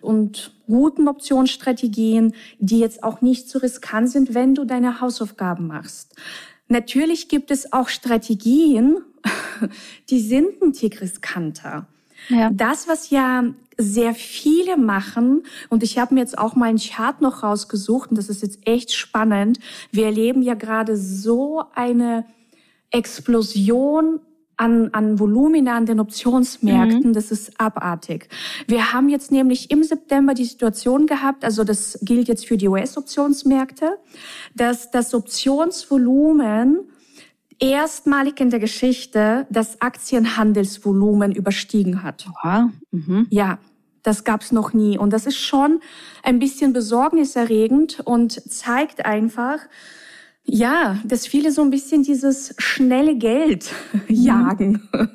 und 0.05 0.51
guten 0.67 1.07
Optionsstrategien, 1.07 2.33
die 2.59 2.79
jetzt 2.79 3.03
auch 3.03 3.21
nicht 3.21 3.49
so 3.49 3.59
riskant 3.59 4.09
sind, 4.09 4.33
wenn 4.33 4.55
du 4.55 4.65
deine 4.65 5.01
Hausaufgaben 5.01 5.67
machst. 5.67 6.15
Natürlich 6.67 7.27
gibt 7.27 7.51
es 7.51 7.73
auch 7.73 7.89
Strategien, 7.89 8.97
die 10.09 10.19
sind 10.19 10.61
ein 10.61 10.73
Tick 10.73 11.01
riskanter. 11.01 11.87
Ja. 12.29 12.49
Das, 12.51 12.87
was 12.87 13.09
ja 13.09 13.43
sehr 13.77 14.15
viele 14.15 14.77
machen, 14.77 15.43
und 15.69 15.83
ich 15.83 15.99
habe 15.99 16.13
mir 16.13 16.21
jetzt 16.21 16.37
auch 16.37 16.55
mal 16.55 16.69
einen 16.69 16.79
Chart 16.79 17.21
noch 17.21 17.43
rausgesucht, 17.43 18.09
und 18.09 18.17
das 18.17 18.29
ist 18.29 18.41
jetzt 18.41 18.59
echt 18.65 18.93
spannend. 18.93 19.59
Wir 19.91 20.05
erleben 20.05 20.41
ja 20.41 20.53
gerade 20.53 20.97
so 20.97 21.63
eine 21.75 22.25
Explosion 22.89 24.21
an, 24.57 24.89
an 24.93 25.19
Volumina 25.19 25.75
an 25.75 25.85
den 25.85 25.99
Optionsmärkten, 25.99 27.09
mhm. 27.09 27.13
das 27.13 27.31
ist 27.31 27.59
abartig. 27.59 28.29
Wir 28.67 28.93
haben 28.93 29.09
jetzt 29.09 29.31
nämlich 29.31 29.71
im 29.71 29.83
September 29.83 30.33
die 30.33 30.45
Situation 30.45 31.05
gehabt, 31.07 31.43
also 31.43 31.63
das 31.63 31.99
gilt 32.01 32.27
jetzt 32.27 32.47
für 32.47 32.57
die 32.57 32.67
US-Optionsmärkte, 32.67 33.97
dass 34.55 34.91
das 34.91 35.13
Optionsvolumen 35.13 36.79
erstmalig 37.59 38.39
in 38.39 38.49
der 38.49 38.59
Geschichte 38.59 39.47
das 39.49 39.81
Aktienhandelsvolumen 39.81 41.31
überstiegen 41.31 42.03
hat. 42.03 42.27
Wow. 42.43 42.71
Mhm. 42.91 43.27
Ja, 43.29 43.59
Das 44.03 44.23
gab's 44.23 44.51
noch 44.51 44.71
nie. 44.71 44.99
Und 44.99 45.13
das 45.13 45.25
ist 45.25 45.37
schon 45.39 45.79
ein 46.21 46.37
bisschen 46.37 46.73
besorgniserregend 46.73 48.01
und 48.05 48.33
zeigt 48.51 49.03
einfach, 49.03 49.57
ja, 50.45 50.99
dass 51.03 51.25
viele 51.25 51.51
so 51.51 51.61
ein 51.63 51.71
bisschen 51.71 52.03
dieses 52.03 52.53
schnelle 52.57 53.15
Geld 53.15 53.71
jagen. 54.07 54.87
Ja. 54.93 55.07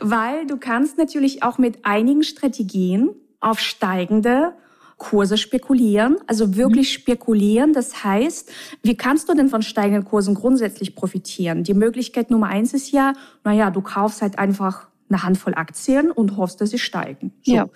Weil 0.00 0.46
du 0.46 0.56
kannst 0.56 0.98
natürlich 0.98 1.42
auch 1.42 1.58
mit 1.58 1.84
einigen 1.84 2.22
Strategien 2.22 3.10
auf 3.40 3.60
steigende 3.60 4.54
Kurse 4.96 5.38
spekulieren, 5.38 6.18
also 6.26 6.56
wirklich 6.56 6.90
mhm. 6.90 7.00
spekulieren. 7.00 7.72
Das 7.72 8.04
heißt, 8.04 8.50
wie 8.82 8.96
kannst 8.96 9.28
du 9.28 9.34
denn 9.34 9.48
von 9.48 9.62
steigenden 9.62 10.04
Kursen 10.04 10.34
grundsätzlich 10.34 10.94
profitieren? 10.94 11.64
Die 11.64 11.74
Möglichkeit 11.74 12.30
Nummer 12.30 12.48
eins 12.48 12.74
ist 12.74 12.92
ja, 12.92 13.14
naja, 13.42 13.70
du 13.70 13.80
kaufst 13.80 14.20
halt 14.20 14.38
einfach 14.38 14.89
eine 15.10 15.22
Handvoll 15.22 15.54
Aktien 15.54 16.10
und 16.10 16.36
hoffst, 16.36 16.60
dass 16.60 16.70
sie 16.70 16.78
steigen. 16.78 17.32
So. 17.42 17.52
Ja. 17.52 17.68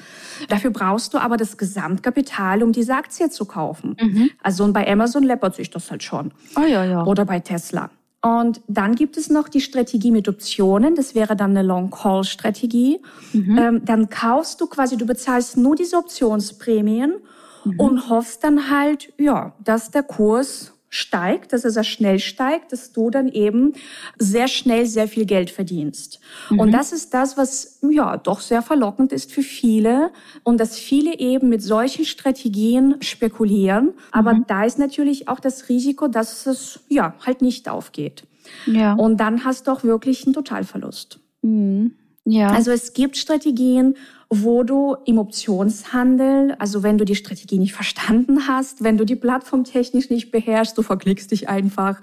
Dafür 0.49 0.71
brauchst 0.71 1.13
du 1.15 1.19
aber 1.19 1.37
das 1.37 1.57
Gesamtkapital, 1.59 2.63
um 2.63 2.73
diese 2.73 2.95
Aktie 2.95 3.29
zu 3.31 3.45
kaufen. 3.45 3.97
Mhm. 4.01 4.31
Also 4.43 4.65
und 4.65 4.73
bei 4.73 4.91
Amazon 4.91 5.23
läppert 5.23 5.55
sich 5.55 5.71
das 5.71 5.91
halt 5.91 6.03
schon. 6.03 6.33
Oh, 6.57 6.67
ja, 6.67 6.85
ja. 6.85 7.05
Oder 7.05 7.25
bei 7.25 7.41
Tesla. 7.41 7.91
Und 8.23 8.63
dann 8.69 8.95
gibt 8.95 9.19
es 9.19 9.29
noch 9.29 9.51
die 9.51 9.61
Strategie 9.61 10.11
mit 10.11 10.29
Optionen. 10.29 10.95
Das 10.95 11.15
wäre 11.15 11.37
dann 11.37 11.51
eine 11.51 11.63
Long-Call-Strategie. 11.63 13.03
Mhm. 13.35 13.59
Ähm, 13.59 13.85
dann 13.85 14.09
kaufst 14.09 14.63
du 14.63 14.67
quasi, 14.67 14.97
du 14.97 15.05
bezahlst 15.05 15.59
nur 15.59 15.77
diese 15.77 15.99
Optionsprämien 15.99 17.17
mhm. 17.65 17.81
und 17.81 18.09
hoffst 18.09 18.43
dann 18.43 18.71
halt, 18.71 19.13
ja, 19.19 19.55
dass 19.63 19.91
der 19.91 20.05
Kurs 20.05 20.74
steigt, 20.95 21.53
dass 21.53 21.65
er 21.65 21.73
sehr 21.73 21.83
schnell 21.83 22.21
steigt, 22.21 22.73
dass 22.73 22.93
du 22.93 23.11
dann 23.11 23.29
eben 23.29 23.73
sehr 24.17 24.47
schnell 24.47 24.87
sehr 24.87 25.09
viel 25.09 25.27
Geld 25.27 25.51
verdienst. 25.51 26.21
Mhm. 26.51 26.61
Und 26.61 26.73
das 26.73 26.93
ist 26.93 27.13
das, 27.15 27.37
was 27.37 27.81
ja 27.83 28.17
doch 28.17 28.39
sehr 28.39 28.63
verlockend 28.63 29.13
ist 29.13 29.33
für 29.33 29.43
viele 29.43 30.13
und 30.45 30.61
dass 30.61 30.79
viele 30.79 31.19
eben 31.19 31.49
mit 31.49 31.63
solchen 31.63 32.05
Strategien 32.05 32.95
spekulieren. 33.01 33.95
Aber 34.13 34.35
mhm. 34.35 34.45
da 34.47 34.65
ist 34.65 34.79
natürlich 34.79 35.27
auch 35.27 35.41
das 35.41 35.69
Risiko, 35.69 36.07
dass 36.07 36.47
es 36.47 36.81
ja 36.89 37.15
halt 37.27 37.43
nicht 37.43 37.69
aufgeht. 37.69 38.25
Ja. 38.67 38.95
Und 38.95 39.19
dann 39.19 39.45
hast 39.45 39.67
du 39.67 39.73
auch 39.73 39.83
wirklich 39.83 40.25
einen 40.25 40.35
Totalverlust. 40.35 41.19
Mhm. 41.43 41.97
Ja. 42.25 42.51
Also 42.51 42.71
es 42.71 42.93
gibt 42.95 43.17
Strategien, 43.17 43.97
wo 44.43 44.63
du 44.63 44.97
im 45.05 45.19
Optionshandel, 45.19 46.55
also 46.59 46.83
wenn 46.83 46.99
du 46.99 47.05
die 47.05 47.15
Strategie 47.15 47.59
nicht 47.59 47.75
verstanden 47.75 48.49
hast, 48.49 48.83
wenn 48.83 48.97
du 48.97 49.05
die 49.05 49.17
Plattform 49.17 49.65
technisch 49.65 50.11
nicht 50.11 50.31
beherrschst, 50.31 50.77
du 50.77 50.83
verklickst 50.83 51.31
dich 51.31 51.49
einfach, 51.49 52.01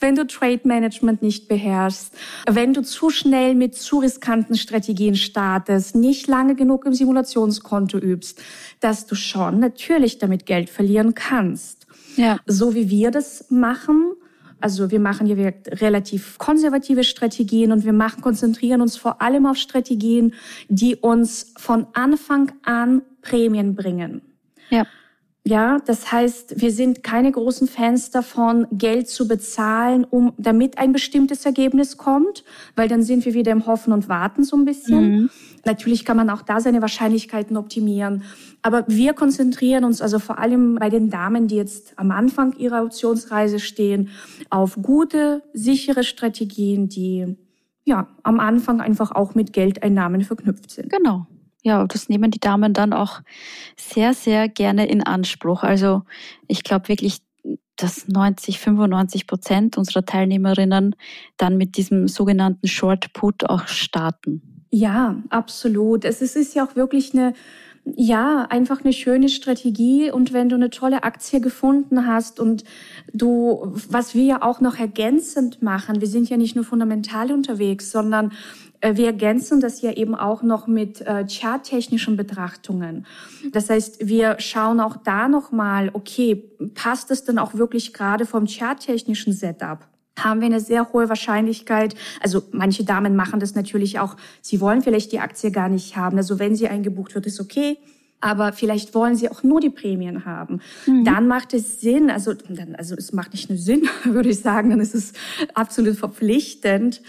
wenn 0.00 0.14
du 0.14 0.26
Trade 0.26 0.60
Management 0.64 1.22
nicht 1.22 1.48
beherrschst, 1.48 2.12
wenn 2.48 2.74
du 2.74 2.82
zu 2.82 3.10
schnell 3.10 3.54
mit 3.54 3.74
zu 3.74 3.98
riskanten 3.98 4.56
Strategien 4.56 5.16
startest, 5.16 5.94
nicht 5.94 6.26
lange 6.26 6.54
genug 6.54 6.86
im 6.86 6.94
Simulationskonto 6.94 7.98
übst, 7.98 8.40
dass 8.80 9.06
du 9.06 9.14
schon 9.14 9.60
natürlich 9.60 10.18
damit 10.18 10.46
Geld 10.46 10.70
verlieren 10.70 11.14
kannst. 11.14 11.86
Ja. 12.16 12.38
So 12.46 12.74
wie 12.74 12.90
wir 12.90 13.10
das 13.10 13.46
machen, 13.50 14.12
also 14.64 14.90
wir 14.90 14.98
machen 14.98 15.26
hier 15.26 15.52
relativ 15.68 16.38
konservative 16.38 17.04
Strategien 17.04 17.70
und 17.70 17.84
wir 17.84 17.92
machen, 17.92 18.22
konzentrieren 18.22 18.80
uns 18.80 18.96
vor 18.96 19.20
allem 19.20 19.44
auf 19.44 19.58
Strategien, 19.58 20.32
die 20.70 20.96
uns 20.96 21.52
von 21.58 21.86
Anfang 21.92 22.50
an 22.62 23.02
Prämien 23.20 23.74
bringen. 23.74 24.22
Ja. 24.70 24.86
Ja, 25.46 25.78
das 25.84 26.10
heißt, 26.10 26.62
wir 26.62 26.70
sind 26.70 27.02
keine 27.02 27.30
großen 27.30 27.68
Fans 27.68 28.10
davon, 28.10 28.66
Geld 28.72 29.08
zu 29.08 29.28
bezahlen, 29.28 30.06
um, 30.08 30.32
damit 30.38 30.78
ein 30.78 30.92
bestimmtes 30.92 31.44
Ergebnis 31.44 31.98
kommt, 31.98 32.44
weil 32.76 32.88
dann 32.88 33.02
sind 33.02 33.26
wir 33.26 33.34
wieder 33.34 33.52
im 33.52 33.66
Hoffen 33.66 33.92
und 33.92 34.08
Warten 34.08 34.42
so 34.42 34.56
ein 34.56 34.64
bisschen. 34.64 35.10
Mhm. 35.10 35.30
Natürlich 35.66 36.06
kann 36.06 36.16
man 36.16 36.30
auch 36.30 36.40
da 36.40 36.60
seine 36.60 36.80
Wahrscheinlichkeiten 36.80 37.58
optimieren. 37.58 38.22
Aber 38.62 38.84
wir 38.88 39.12
konzentrieren 39.12 39.84
uns 39.84 40.00
also 40.00 40.18
vor 40.18 40.38
allem 40.38 40.76
bei 40.76 40.88
den 40.88 41.10
Damen, 41.10 41.46
die 41.46 41.56
jetzt 41.56 41.92
am 41.98 42.10
Anfang 42.10 42.56
ihrer 42.56 42.80
Auktionsreise 42.80 43.60
stehen, 43.60 44.08
auf 44.48 44.78
gute, 44.80 45.42
sichere 45.52 46.04
Strategien, 46.04 46.88
die 46.88 47.36
ja 47.84 48.08
am 48.22 48.40
Anfang 48.40 48.80
einfach 48.80 49.12
auch 49.12 49.34
mit 49.34 49.52
Geldeinnahmen 49.52 50.22
verknüpft 50.22 50.70
sind. 50.70 50.88
Genau 50.88 51.26
ja, 51.64 51.84
das 51.86 52.10
nehmen 52.10 52.30
die 52.30 52.38
Damen 52.38 52.74
dann 52.74 52.92
auch 52.92 53.22
sehr, 53.76 54.12
sehr 54.12 54.48
gerne 54.48 54.86
in 54.86 55.02
Anspruch. 55.02 55.62
Also 55.62 56.02
ich 56.46 56.62
glaube 56.62 56.88
wirklich, 56.88 57.22
dass 57.76 58.06
90, 58.06 58.60
95 58.60 59.26
Prozent 59.26 59.78
unserer 59.78 60.04
Teilnehmerinnen 60.04 60.94
dann 61.38 61.56
mit 61.56 61.76
diesem 61.78 62.06
sogenannten 62.06 62.68
Short 62.68 63.14
Put 63.14 63.48
auch 63.48 63.66
starten. 63.66 64.66
Ja, 64.70 65.22
absolut. 65.30 66.04
Es 66.04 66.20
ist 66.20 66.54
ja 66.54 66.66
auch 66.66 66.76
wirklich 66.76 67.14
eine 67.14 67.32
ja, 67.96 68.46
einfach 68.48 68.82
eine 68.82 68.92
schöne 68.92 69.28
Strategie. 69.28 70.10
Und 70.10 70.32
wenn 70.32 70.48
du 70.48 70.56
eine 70.56 70.70
tolle 70.70 71.02
Aktie 71.02 71.40
gefunden 71.40 72.06
hast 72.06 72.40
und 72.40 72.64
du, 73.12 73.72
was 73.88 74.14
wir 74.14 74.24
ja 74.24 74.42
auch 74.42 74.60
noch 74.60 74.78
ergänzend 74.78 75.62
machen, 75.62 76.00
wir 76.00 76.08
sind 76.08 76.30
ja 76.30 76.36
nicht 76.36 76.56
nur 76.56 76.64
fundamental 76.64 77.30
unterwegs, 77.30 77.90
sondern 77.90 78.32
wir 78.92 79.06
ergänzen 79.06 79.60
das 79.60 79.80
ja 79.80 79.92
eben 79.92 80.14
auch 80.14 80.42
noch 80.42 80.66
mit 80.66 81.00
äh, 81.00 81.26
charttechnischen 81.26 82.16
Betrachtungen. 82.16 83.06
Das 83.52 83.70
heißt, 83.70 84.06
wir 84.06 84.36
schauen 84.38 84.80
auch 84.80 84.96
da 84.96 85.28
nochmal, 85.28 85.90
okay, 85.92 86.50
passt 86.74 87.10
es 87.10 87.24
denn 87.24 87.38
auch 87.38 87.54
wirklich 87.54 87.94
gerade 87.94 88.26
vom 88.26 88.46
charttechnischen 88.46 89.32
Setup? 89.32 89.88
haben 90.16 90.40
wir 90.40 90.46
eine 90.46 90.60
sehr 90.60 90.92
hohe 90.92 91.08
Wahrscheinlichkeit. 91.08 91.94
Also 92.20 92.44
manche 92.52 92.84
Damen 92.84 93.16
machen 93.16 93.40
das 93.40 93.54
natürlich 93.54 93.98
auch. 93.98 94.16
Sie 94.42 94.60
wollen 94.60 94.80
vielleicht 94.80 95.12
die 95.12 95.18
Aktie 95.18 95.50
gar 95.50 95.68
nicht 95.68 95.96
haben. 95.96 96.16
Also 96.16 96.38
wenn 96.38 96.54
sie 96.54 96.68
eingebucht 96.68 97.14
wird, 97.14 97.26
ist 97.26 97.40
okay. 97.40 97.78
Aber 98.20 98.52
vielleicht 98.52 98.94
wollen 98.94 99.16
sie 99.16 99.28
auch 99.28 99.42
nur 99.42 99.60
die 99.60 99.70
Prämien 99.70 100.24
haben. 100.24 100.60
Mhm. 100.86 101.04
Dann 101.04 101.28
macht 101.28 101.52
es 101.52 101.80
Sinn, 101.80 102.10
also, 102.10 102.32
dann, 102.32 102.74
also 102.74 102.94
es 102.94 103.12
macht 103.12 103.32
nicht 103.32 103.50
nur 103.50 103.58
Sinn, 103.58 103.88
würde 104.04 104.30
ich 104.30 104.40
sagen, 104.40 104.70
dann 104.70 104.80
ist 104.80 104.94
es 104.94 105.12
absolut 105.52 105.96
verpflichtend, 105.96 107.02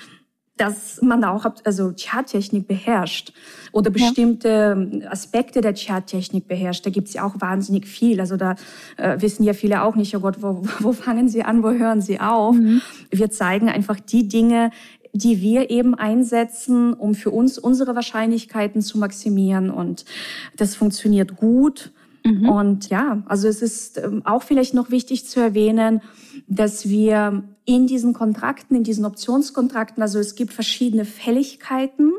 dass 0.57 1.01
man 1.01 1.23
auch 1.23 1.45
also 1.65 1.93
Charttechnik 1.99 2.67
beherrscht 2.67 3.33
oder 3.73 3.89
bestimmte 3.89 4.89
ja. 5.01 5.11
Aspekte 5.11 5.59
der 5.59 5.75
Charttechnik 5.75 6.47
beherrscht. 6.47 6.85
Da 6.85 6.89
gibt's 6.89 7.13
ja 7.13 7.25
auch 7.25 7.41
wahnsinnig 7.41 7.87
viel. 7.87 8.21
Also 8.21 8.37
da 8.37 8.55
äh, 8.95 9.19
wissen 9.21 9.43
ja 9.43 9.53
viele 9.53 9.83
auch 9.83 9.95
nicht, 9.95 10.15
oh 10.15 10.21
Gott, 10.21 10.41
wo, 10.41 10.63
wo 10.79 10.93
fangen 10.93 11.27
sie 11.27 11.43
an, 11.43 11.61
wo 11.61 11.71
hören 11.71 12.01
sie 12.01 12.19
auf? 12.19 12.55
Mhm. 12.55 12.81
Wir 13.11 13.29
zeigen 13.31 13.69
einfach 13.69 13.99
die 13.99 14.27
Dinge, 14.27 14.71
die 15.11 15.41
wir 15.41 15.69
eben 15.69 15.95
einsetzen, 15.95 16.93
um 16.93 17.15
für 17.15 17.31
uns 17.31 17.57
unsere 17.57 17.95
Wahrscheinlichkeiten 17.95 18.81
zu 18.81 18.97
maximieren. 18.97 19.69
Und 19.69 20.05
das 20.55 20.75
funktioniert 20.75 21.35
gut. 21.35 21.91
Mhm. 22.25 22.49
Und 22.49 22.89
ja, 22.89 23.23
also 23.27 23.47
es 23.47 23.61
ist 23.61 23.97
ähm, 23.97 24.21
auch 24.25 24.43
vielleicht 24.43 24.73
noch 24.73 24.89
wichtig 24.89 25.25
zu 25.25 25.39
erwähnen, 25.39 26.01
dass 26.47 26.89
wir 26.89 27.43
in 27.65 27.87
diesen 27.87 28.13
Kontrakten, 28.13 28.75
in 28.75 28.83
diesen 28.83 29.05
Optionskontrakten, 29.05 30.01
also 30.01 30.19
es 30.19 30.35
gibt 30.35 30.53
verschiedene 30.53 31.03
Fälligkeiten 31.03 32.13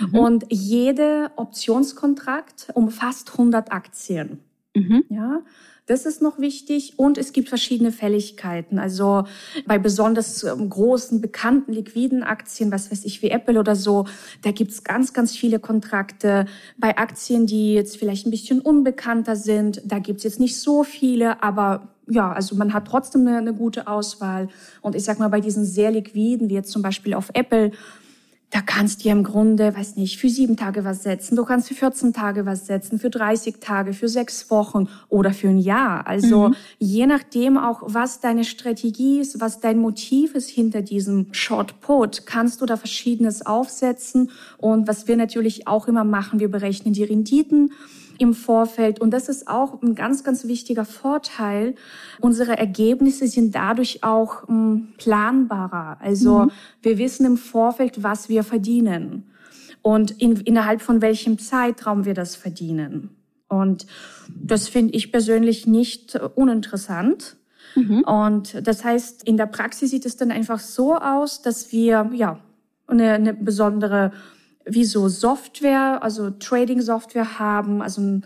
mhm. 0.00 0.18
und 0.18 0.44
jede 0.50 1.30
Optionskontrakt 1.36 2.68
umfasst 2.74 3.32
100 3.32 3.72
Aktien. 3.72 4.40
Mhm. 4.74 5.04
Ja, 5.08 5.42
das 5.86 6.04
ist 6.04 6.20
noch 6.20 6.38
wichtig. 6.38 6.98
Und 6.98 7.16
es 7.16 7.32
gibt 7.32 7.48
verschiedene 7.48 7.92
Fälligkeiten. 7.92 8.78
Also 8.78 9.24
bei 9.66 9.78
besonders 9.78 10.42
ähm, 10.42 10.68
großen, 10.68 11.20
bekannten, 11.20 11.72
liquiden 11.72 12.22
Aktien, 12.24 12.72
was 12.72 12.90
weiß 12.90 13.04
ich, 13.04 13.22
wie 13.22 13.30
Apple 13.30 13.58
oder 13.58 13.76
so, 13.76 14.06
da 14.42 14.50
gibt's 14.50 14.82
ganz, 14.82 15.12
ganz 15.12 15.36
viele 15.36 15.60
Kontrakte. 15.60 16.46
Bei 16.76 16.98
Aktien, 16.98 17.46
die 17.46 17.74
jetzt 17.74 17.96
vielleicht 17.96 18.26
ein 18.26 18.32
bisschen 18.32 18.60
unbekannter 18.60 19.36
sind, 19.36 19.80
da 19.84 20.00
gibt's 20.00 20.24
jetzt 20.24 20.40
nicht 20.40 20.60
so 20.60 20.82
viele, 20.82 21.42
aber 21.42 21.95
ja, 22.08 22.32
also 22.32 22.54
man 22.56 22.72
hat 22.72 22.86
trotzdem 22.86 23.26
eine, 23.26 23.38
eine 23.38 23.54
gute 23.54 23.86
Auswahl. 23.88 24.48
Und 24.80 24.94
ich 24.94 25.04
sag 25.04 25.18
mal, 25.18 25.28
bei 25.28 25.40
diesen 25.40 25.64
sehr 25.64 25.90
liquiden, 25.90 26.48
wie 26.48 26.54
jetzt 26.54 26.70
zum 26.70 26.82
Beispiel 26.82 27.14
auf 27.14 27.30
Apple, 27.34 27.72
da 28.50 28.60
kannst 28.60 29.02
du 29.04 29.08
ja 29.08 29.14
im 29.14 29.24
Grunde, 29.24 29.74
weiß 29.76 29.96
nicht, 29.96 30.18
für 30.18 30.28
sieben 30.28 30.56
Tage 30.56 30.84
was 30.84 31.02
setzen, 31.02 31.34
du 31.34 31.44
kannst 31.44 31.66
für 31.66 31.74
14 31.74 32.12
Tage 32.12 32.46
was 32.46 32.66
setzen, 32.66 33.00
für 33.00 33.10
30 33.10 33.56
Tage, 33.60 33.92
für 33.92 34.08
sechs 34.08 34.50
Wochen 34.50 34.88
oder 35.08 35.32
für 35.32 35.48
ein 35.48 35.58
Jahr. 35.58 36.06
Also 36.06 36.48
mhm. 36.48 36.56
je 36.78 37.06
nachdem 37.06 37.58
auch, 37.58 37.82
was 37.84 38.20
deine 38.20 38.44
Strategie 38.44 39.18
ist, 39.18 39.40
was 39.40 39.58
dein 39.58 39.78
Motiv 39.78 40.34
ist 40.36 40.48
hinter 40.48 40.82
diesem 40.82 41.26
Short 41.32 41.80
Put, 41.80 42.24
kannst 42.24 42.60
du 42.60 42.66
da 42.66 42.76
Verschiedenes 42.76 43.44
aufsetzen. 43.44 44.30
Und 44.58 44.86
was 44.86 45.08
wir 45.08 45.16
natürlich 45.16 45.66
auch 45.66 45.88
immer 45.88 46.04
machen, 46.04 46.38
wir 46.38 46.50
berechnen 46.50 46.94
die 46.94 47.04
Renditen 47.04 47.72
im 48.18 48.34
Vorfeld. 48.34 49.00
Und 49.00 49.10
das 49.10 49.28
ist 49.28 49.48
auch 49.48 49.82
ein 49.82 49.94
ganz, 49.94 50.24
ganz 50.24 50.46
wichtiger 50.46 50.84
Vorteil. 50.84 51.74
Unsere 52.20 52.56
Ergebnisse 52.56 53.26
sind 53.26 53.54
dadurch 53.54 54.02
auch 54.02 54.48
ähm, 54.48 54.88
planbarer. 54.98 55.98
Also 56.00 56.44
mhm. 56.44 56.50
wir 56.82 56.98
wissen 56.98 57.26
im 57.26 57.36
Vorfeld, 57.36 58.02
was 58.02 58.28
wir 58.28 58.42
verdienen 58.42 59.30
und 59.82 60.20
in, 60.20 60.40
innerhalb 60.40 60.82
von 60.82 61.00
welchem 61.00 61.38
Zeitraum 61.38 62.04
wir 62.04 62.14
das 62.14 62.34
verdienen. 62.36 63.10
Und 63.48 63.86
das 64.28 64.68
finde 64.68 64.94
ich 64.94 65.12
persönlich 65.12 65.66
nicht 65.66 66.16
uninteressant. 66.34 67.36
Mhm. 67.76 68.00
Und 68.00 68.66
das 68.66 68.84
heißt, 68.84 69.22
in 69.28 69.36
der 69.36 69.46
Praxis 69.46 69.90
sieht 69.90 70.06
es 70.06 70.16
dann 70.16 70.32
einfach 70.32 70.58
so 70.58 70.96
aus, 70.96 71.42
dass 71.42 71.70
wir 71.70 72.10
ja 72.14 72.40
eine, 72.88 73.12
eine 73.12 73.34
besondere 73.34 74.12
wie 74.66 74.84
so 74.84 75.08
Software, 75.08 76.02
also 76.02 76.30
Trading-Software 76.30 77.38
haben. 77.38 77.82
Also 77.82 78.20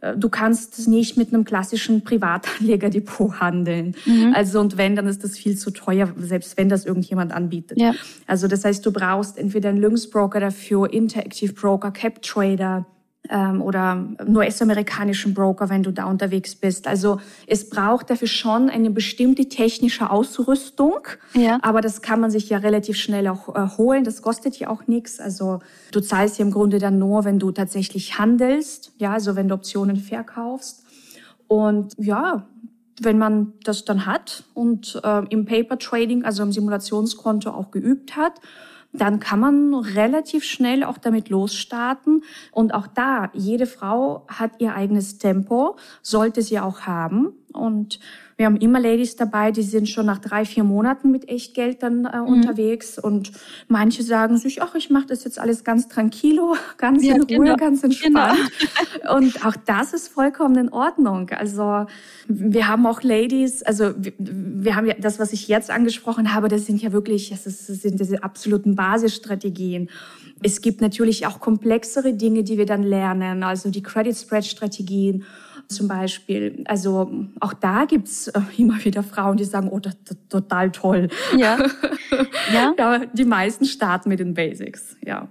äh, 0.00 0.16
du 0.16 0.28
kannst 0.28 0.86
nicht 0.88 1.16
mit 1.16 1.32
einem 1.32 1.44
klassischen 1.44 2.02
Privatanlegerdepot 2.02 3.40
handeln. 3.40 3.94
Mhm. 4.04 4.32
Also 4.34 4.60
und 4.60 4.76
wenn, 4.76 4.96
dann 4.96 5.06
ist 5.06 5.24
das 5.24 5.38
viel 5.38 5.56
zu 5.56 5.70
teuer, 5.70 6.12
selbst 6.18 6.56
wenn 6.56 6.68
das 6.68 6.84
irgendjemand 6.84 7.32
anbietet. 7.32 7.78
Ja. 7.78 7.94
Also 8.26 8.48
das 8.48 8.64
heißt, 8.64 8.84
du 8.84 8.92
brauchst 8.92 9.38
entweder 9.38 9.68
einen 9.68 9.78
Lynx-Broker 9.78 10.40
dafür, 10.40 10.92
Interactive 10.92 11.52
Broker, 11.52 11.90
Cap 11.90 12.22
Trader 12.22 12.86
ähm, 13.30 13.62
oder 13.62 13.94
nur 14.26 14.42
US-amerikanischen 14.42 15.32
Broker, 15.34 15.70
wenn 15.70 15.82
du 15.82 15.92
da 15.92 16.04
unterwegs 16.04 16.54
bist. 16.54 16.86
Also 16.86 17.20
es 17.46 17.70
braucht 17.70 18.10
dafür 18.10 18.28
schon 18.28 18.68
eine 18.68 18.90
bestimmte 18.90 19.48
technische 19.48 20.10
Ausrüstung, 20.10 20.98
ja. 21.34 21.58
aber 21.62 21.80
das 21.80 22.02
kann 22.02 22.20
man 22.20 22.30
sich 22.30 22.50
ja 22.50 22.58
relativ 22.58 22.96
schnell 22.96 23.28
auch 23.28 23.54
äh, 23.54 23.76
holen. 23.78 24.04
Das 24.04 24.20
kostet 24.20 24.58
ja 24.58 24.68
auch 24.68 24.86
nichts. 24.86 25.20
Also 25.20 25.60
du 25.92 26.00
zahlst 26.00 26.38
ja 26.38 26.44
im 26.44 26.50
Grunde 26.50 26.78
dann 26.78 26.98
nur, 26.98 27.24
wenn 27.24 27.38
du 27.38 27.50
tatsächlich 27.50 28.18
handelst, 28.18 28.92
ja, 28.98 29.12
also 29.12 29.36
wenn 29.36 29.48
du 29.48 29.54
Optionen 29.54 29.96
verkaufst. 29.96 30.84
Und 31.46 31.94
ja, 31.98 32.46
wenn 33.00 33.18
man 33.18 33.54
das 33.64 33.84
dann 33.84 34.06
hat 34.06 34.44
und 34.54 35.00
äh, 35.02 35.22
im 35.30 35.46
Paper 35.46 35.78
Trading, 35.78 36.24
also 36.24 36.42
im 36.42 36.52
Simulationskonto 36.52 37.50
auch 37.50 37.70
geübt 37.70 38.16
hat, 38.16 38.34
dann 38.94 39.18
kann 39.18 39.40
man 39.40 39.74
relativ 39.74 40.44
schnell 40.44 40.84
auch 40.84 40.98
damit 40.98 41.28
losstarten. 41.28 42.22
Und 42.52 42.72
auch 42.74 42.86
da, 42.86 43.30
jede 43.34 43.66
Frau 43.66 44.24
hat 44.28 44.52
ihr 44.60 44.74
eigenes 44.74 45.18
Tempo, 45.18 45.76
sollte 46.00 46.42
sie 46.42 46.60
auch 46.60 46.82
haben. 46.82 47.32
Und 47.52 47.98
wir 48.36 48.46
haben 48.46 48.56
immer 48.56 48.80
Ladies 48.80 49.14
dabei, 49.14 49.52
die 49.52 49.62
sind 49.62 49.88
schon 49.88 50.06
nach 50.06 50.18
drei, 50.18 50.44
vier 50.44 50.64
Monaten 50.64 51.10
mit 51.10 51.28
Echtgeld 51.28 51.82
dann 51.82 52.04
äh, 52.04 52.18
mhm. 52.18 52.26
unterwegs. 52.26 52.98
Und 52.98 53.30
manche 53.68 54.02
sagen 54.02 54.38
sich, 54.38 54.60
ach, 54.60 54.74
ich 54.74 54.90
mache 54.90 55.06
das 55.06 55.22
jetzt 55.24 55.38
alles 55.38 55.62
ganz 55.62 55.88
tranquilo, 55.88 56.56
ganz 56.76 57.04
ja, 57.04 57.14
in 57.14 57.22
Ruhe, 57.22 57.44
genau. 57.44 57.56
ganz 57.56 57.84
entspannt. 57.84 58.38
Genau. 58.98 59.16
Und 59.16 59.46
auch 59.46 59.54
das 59.66 59.92
ist 59.92 60.08
vollkommen 60.08 60.56
in 60.56 60.72
Ordnung. 60.72 61.30
Also 61.30 61.86
wir 62.26 62.66
haben 62.66 62.86
auch 62.86 63.02
Ladies, 63.02 63.62
also 63.62 63.92
wir, 63.96 64.12
wir 64.18 64.74
haben 64.74 64.86
ja 64.86 64.94
das, 64.98 65.20
was 65.20 65.32
ich 65.32 65.46
jetzt 65.46 65.70
angesprochen 65.70 66.34
habe, 66.34 66.48
das 66.48 66.66
sind 66.66 66.82
ja 66.82 66.92
wirklich, 66.92 67.30
das, 67.30 67.46
ist, 67.46 67.68
das 67.68 67.82
sind 67.82 68.00
diese 68.00 68.24
absoluten 68.24 68.74
Basisstrategien. 68.74 69.90
Es 70.42 70.60
gibt 70.60 70.80
natürlich 70.80 71.26
auch 71.26 71.38
komplexere 71.38 72.14
Dinge, 72.14 72.42
die 72.42 72.58
wir 72.58 72.66
dann 72.66 72.82
lernen, 72.82 73.44
also 73.44 73.70
die 73.70 73.82
Credit 73.82 74.16
Spread 74.16 74.44
Strategien 74.44 75.24
zum 75.68 75.88
Beispiel. 75.88 76.64
Also 76.66 77.10
auch 77.40 77.52
da 77.54 77.84
gibt's 77.84 78.28
äh, 78.28 78.40
immer 78.56 78.82
wieder 78.84 79.02
Frauen, 79.02 79.36
die 79.36 79.44
sagen, 79.44 79.68
oh, 79.68 79.78
das, 79.78 79.96
das 80.04 80.16
total 80.28 80.70
toll. 80.70 81.08
Ja. 81.36 81.58
ja. 82.52 82.74
ja. 82.78 82.98
Die 83.12 83.24
meisten 83.24 83.64
starten 83.64 84.08
mit 84.08 84.20
den 84.20 84.34
Basics, 84.34 84.96
ja. 85.04 85.28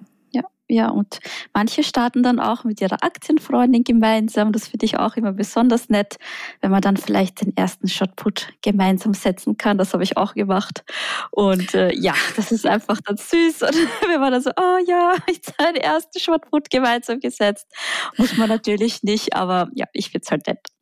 Ja, 0.69 0.89
und 0.89 1.19
manche 1.53 1.83
starten 1.83 2.23
dann 2.23 2.39
auch 2.39 2.63
mit 2.63 2.79
ihrer 2.79 3.03
Aktienfreundin 3.03 3.83
gemeinsam. 3.83 4.53
Das 4.53 4.69
finde 4.69 4.85
ich 4.85 4.97
auch 4.97 5.17
immer 5.17 5.33
besonders 5.33 5.89
nett, 5.89 6.17
wenn 6.61 6.71
man 6.71 6.81
dann 6.81 6.95
vielleicht 6.95 7.41
den 7.41 7.55
ersten 7.57 7.89
Shotput 7.89 8.47
gemeinsam 8.61 9.13
setzen 9.13 9.57
kann. 9.57 9.77
Das 9.77 9.93
habe 9.93 10.03
ich 10.03 10.15
auch 10.15 10.33
gemacht. 10.33 10.85
Und 11.31 11.73
äh, 11.73 11.93
ja, 11.93 12.13
das 12.37 12.51
ist 12.51 12.65
einfach 12.65 12.99
dann 13.01 13.17
süß. 13.17 13.63
Und 13.63 13.75
wenn 14.07 14.21
man 14.21 14.31
dann 14.31 14.41
so, 14.41 14.51
oh 14.55 14.77
ja, 14.87 15.15
ich 15.27 15.41
habe 15.59 15.73
den 15.73 15.81
ersten 15.81 16.19
Shotput 16.19 16.69
gemeinsam 16.69 17.19
gesetzt. 17.19 17.67
Muss 18.17 18.37
man 18.37 18.47
natürlich 18.47 19.03
nicht, 19.03 19.35
aber 19.35 19.69
ja, 19.73 19.85
ich 19.91 20.11
finde 20.11 20.23
es 20.23 20.31
halt 20.31 20.47
nett. 20.47 20.72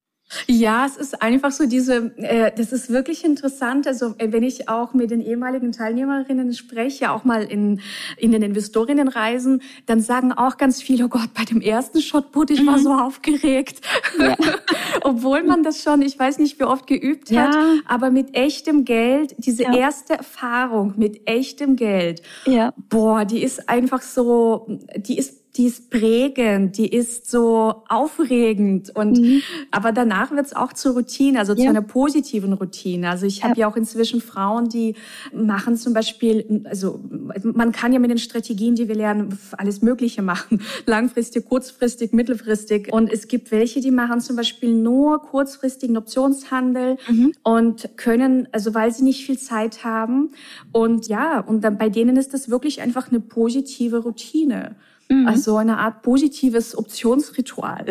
Ja, 0.48 0.86
es 0.86 0.98
ist 0.98 1.22
einfach 1.22 1.52
so 1.52 1.66
diese, 1.66 2.12
äh, 2.18 2.52
das 2.56 2.72
ist 2.72 2.90
wirklich 2.90 3.24
interessant. 3.24 3.88
Also 3.88 4.16
äh, 4.18 4.32
wenn 4.32 4.44
ich 4.44 4.70
auch 4.70 4.94
mit 4.94 5.12
den 5.12 5.22
ehemaligen 5.22 5.72
Teilnehmerinnen 5.72 6.54
spreche, 6.54 7.12
auch 7.12 7.24
mal 7.24 7.44
in, 7.44 7.82
in 8.18 8.32
den 8.32 8.42
Investorinnenreisen, 8.42 9.62
dann 9.86 10.00
sagen 10.00 10.32
auch 10.32 10.58
ganz 10.58 10.82
viele, 10.82 11.06
oh 11.06 11.10
Gott, 11.10 11.34
bei 11.34 11.44
dem 11.44 11.62
ersten 11.62 12.02
Shotput, 12.02 12.52
ich 12.52 12.66
war 12.66 12.78
mhm. 12.78 12.84
so 12.84 12.94
aufgeregt. 12.94 13.82
Ja. 14.20 14.36
Obwohl 15.02 15.44
man 15.44 15.64
das 15.64 15.84
schon, 15.84 16.02
ich 16.02 16.18
weiß 16.18 16.40
nicht, 16.40 16.60
wie 16.60 16.64
oft 16.64 16.88
geübt 16.88 17.30
ja. 17.30 17.48
hat, 17.48 17.56
aber 17.86 18.12
mit 18.12 18.36
echtem 18.36 18.86
Geld, 18.86 19.36
diese 19.38 19.64
ja. 19.64 19.76
erste 19.76 20.14
Erfahrung 20.14 20.94
mit 20.98 21.28
echtem 21.28 21.76
Geld, 21.76 22.22
ja. 22.46 22.74
boah, 22.90 23.26
die 23.26 23.44
ist 23.44 23.70
einfach 23.70 24.02
so, 24.02 24.80
die 24.96 25.18
ist 25.18 25.41
die 25.58 25.66
ist 25.66 25.90
prägend, 25.90 26.78
die 26.78 26.88
ist 26.88 27.30
so 27.30 27.84
aufregend 27.90 28.96
und 28.96 29.20
mhm. 29.20 29.42
aber 29.70 29.92
danach 29.92 30.32
wird's 30.32 30.54
auch 30.54 30.72
zur 30.72 30.94
Routine, 30.94 31.40
also 31.40 31.54
ja. 31.54 31.64
zu 31.64 31.70
einer 31.70 31.82
positiven 31.82 32.54
Routine. 32.54 33.10
Also 33.10 33.26
ich 33.26 33.44
habe 33.44 33.56
ja. 33.56 33.62
ja 33.62 33.72
auch 33.72 33.76
inzwischen 33.76 34.22
Frauen, 34.22 34.70
die 34.70 34.96
machen 35.34 35.76
zum 35.76 35.94
Beispiel, 35.94 36.64
also 36.64 37.02
man 37.44 37.74
kann 37.74 37.92
ja 37.92 38.00
mit 38.00 38.10
den 38.10 38.18
Strategien, 38.18 38.76
die 38.76 38.88
wir 38.88 38.96
lernen, 38.96 39.38
alles 39.58 39.82
Mögliche 39.82 40.22
machen, 40.22 40.62
langfristig, 40.86 41.46
kurzfristig, 41.46 42.14
mittelfristig. 42.14 42.92
Und 42.92 43.12
es 43.12 43.28
gibt 43.28 43.52
welche, 43.52 43.82
die 43.82 43.92
machen 43.92 44.22
zum 44.22 44.38
Beispiel 44.38 44.74
nur 44.74 45.22
kurzfristigen 45.22 45.98
Optionshandel 45.98 46.98
mhm. 47.10 47.34
und 47.44 47.90
können, 47.98 48.48
also 48.54 48.74
weil 48.74 48.94
sie 48.94 49.04
nicht 49.04 49.26
viel 49.26 49.38
Zeit 49.38 49.84
haben 49.84 50.32
und 50.72 51.08
ja, 51.08 51.42
und 51.42 51.62
dann 51.64 51.78
bei 51.78 51.90
denen 51.90 52.16
ist 52.16 52.34
das 52.34 52.50
wirklich 52.50 52.82
einfach 52.82 53.10
eine 53.10 53.20
positive 53.20 53.98
Routine. 53.98 54.76
Mhm. 55.12 55.28
Also 55.28 55.58
eine 55.58 55.78
Art 55.78 56.04
positives 56.04 56.78
Optionsritual. 56.78 57.86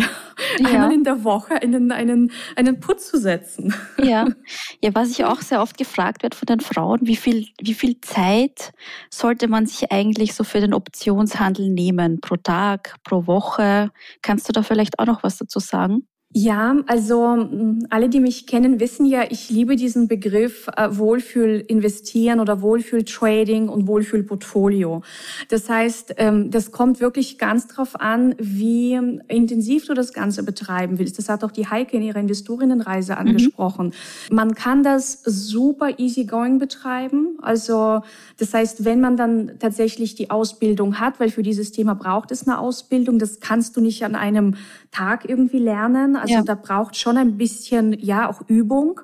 Ja. 0.58 0.68
Einmal 0.68 0.92
in 0.92 1.04
der 1.04 1.22
Woche 1.22 1.54
einen, 1.62 1.92
einen, 1.92 2.32
einen 2.56 2.80
Putz 2.80 3.10
zu 3.10 3.18
setzen. 3.18 3.74
Ja. 4.02 4.26
ja, 4.82 4.90
was 4.94 5.10
ich 5.10 5.24
auch 5.24 5.42
sehr 5.42 5.60
oft 5.60 5.76
gefragt 5.76 6.22
wird 6.22 6.34
von 6.34 6.46
den 6.46 6.60
Frauen, 6.60 7.00
wie 7.02 7.16
viel, 7.16 7.46
wie 7.60 7.74
viel 7.74 8.00
Zeit 8.00 8.72
sollte 9.10 9.48
man 9.48 9.66
sich 9.66 9.92
eigentlich 9.92 10.34
so 10.34 10.44
für 10.44 10.60
den 10.60 10.72
Optionshandel 10.72 11.68
nehmen? 11.68 12.20
Pro 12.20 12.36
Tag, 12.36 12.96
pro 13.04 13.26
Woche? 13.26 13.90
Kannst 14.22 14.48
du 14.48 14.52
da 14.52 14.62
vielleicht 14.62 14.98
auch 14.98 15.06
noch 15.06 15.22
was 15.22 15.36
dazu 15.36 15.60
sagen? 15.60 16.06
Ja, 16.32 16.76
also 16.86 17.34
mm, 17.34 17.86
alle, 17.90 18.08
die 18.08 18.20
mich 18.20 18.46
kennen, 18.46 18.78
wissen 18.78 19.04
ja, 19.04 19.24
ich 19.28 19.50
liebe 19.50 19.74
diesen 19.74 20.06
Begriff 20.06 20.68
äh, 20.76 20.96
Wohlfühl 20.96 21.64
investieren 21.66 22.38
oder 22.38 22.62
Wohlfühl 22.62 23.04
Trading 23.04 23.68
und 23.68 23.88
Wohlfühl 23.88 24.22
Portfolio. 24.22 25.02
Das 25.48 25.68
heißt, 25.68 26.14
ähm, 26.18 26.52
das 26.52 26.70
kommt 26.70 27.00
wirklich 27.00 27.36
ganz 27.36 27.66
drauf 27.66 27.98
an, 28.00 28.36
wie 28.38 28.92
intensiv 29.26 29.86
du 29.86 29.94
das 29.94 30.12
Ganze 30.12 30.44
betreiben 30.44 31.00
willst. 31.00 31.18
Das 31.18 31.28
hat 31.28 31.42
auch 31.42 31.50
die 31.50 31.66
Heike 31.66 31.96
in 31.96 32.02
ihrer 32.04 32.20
Investorinnenreise 32.20 33.14
mhm. 33.14 33.18
angesprochen. 33.18 33.86
Mhm. 34.30 34.36
Man 34.36 34.54
kann 34.54 34.84
das 34.84 35.22
super 35.24 35.98
easy 35.98 36.26
going 36.26 36.60
betreiben. 36.60 37.38
Also, 37.42 38.02
das 38.38 38.54
heißt, 38.54 38.84
wenn 38.84 39.00
man 39.00 39.16
dann 39.16 39.58
tatsächlich 39.58 40.14
die 40.14 40.30
Ausbildung 40.30 41.00
hat, 41.00 41.18
weil 41.18 41.30
für 41.30 41.42
dieses 41.42 41.72
Thema 41.72 41.94
braucht 41.94 42.30
es 42.30 42.46
eine 42.46 42.60
Ausbildung, 42.60 43.18
das 43.18 43.40
kannst 43.40 43.76
du 43.76 43.80
nicht 43.80 44.04
an 44.04 44.14
einem 44.14 44.54
Tag 44.90 45.28
irgendwie 45.28 45.58
lernen. 45.58 46.16
Also 46.16 46.34
ja. 46.34 46.42
da 46.42 46.54
braucht 46.54 46.96
schon 46.96 47.16
ein 47.16 47.36
bisschen, 47.36 47.92
ja, 47.98 48.28
auch 48.28 48.42
Übung. 48.48 49.00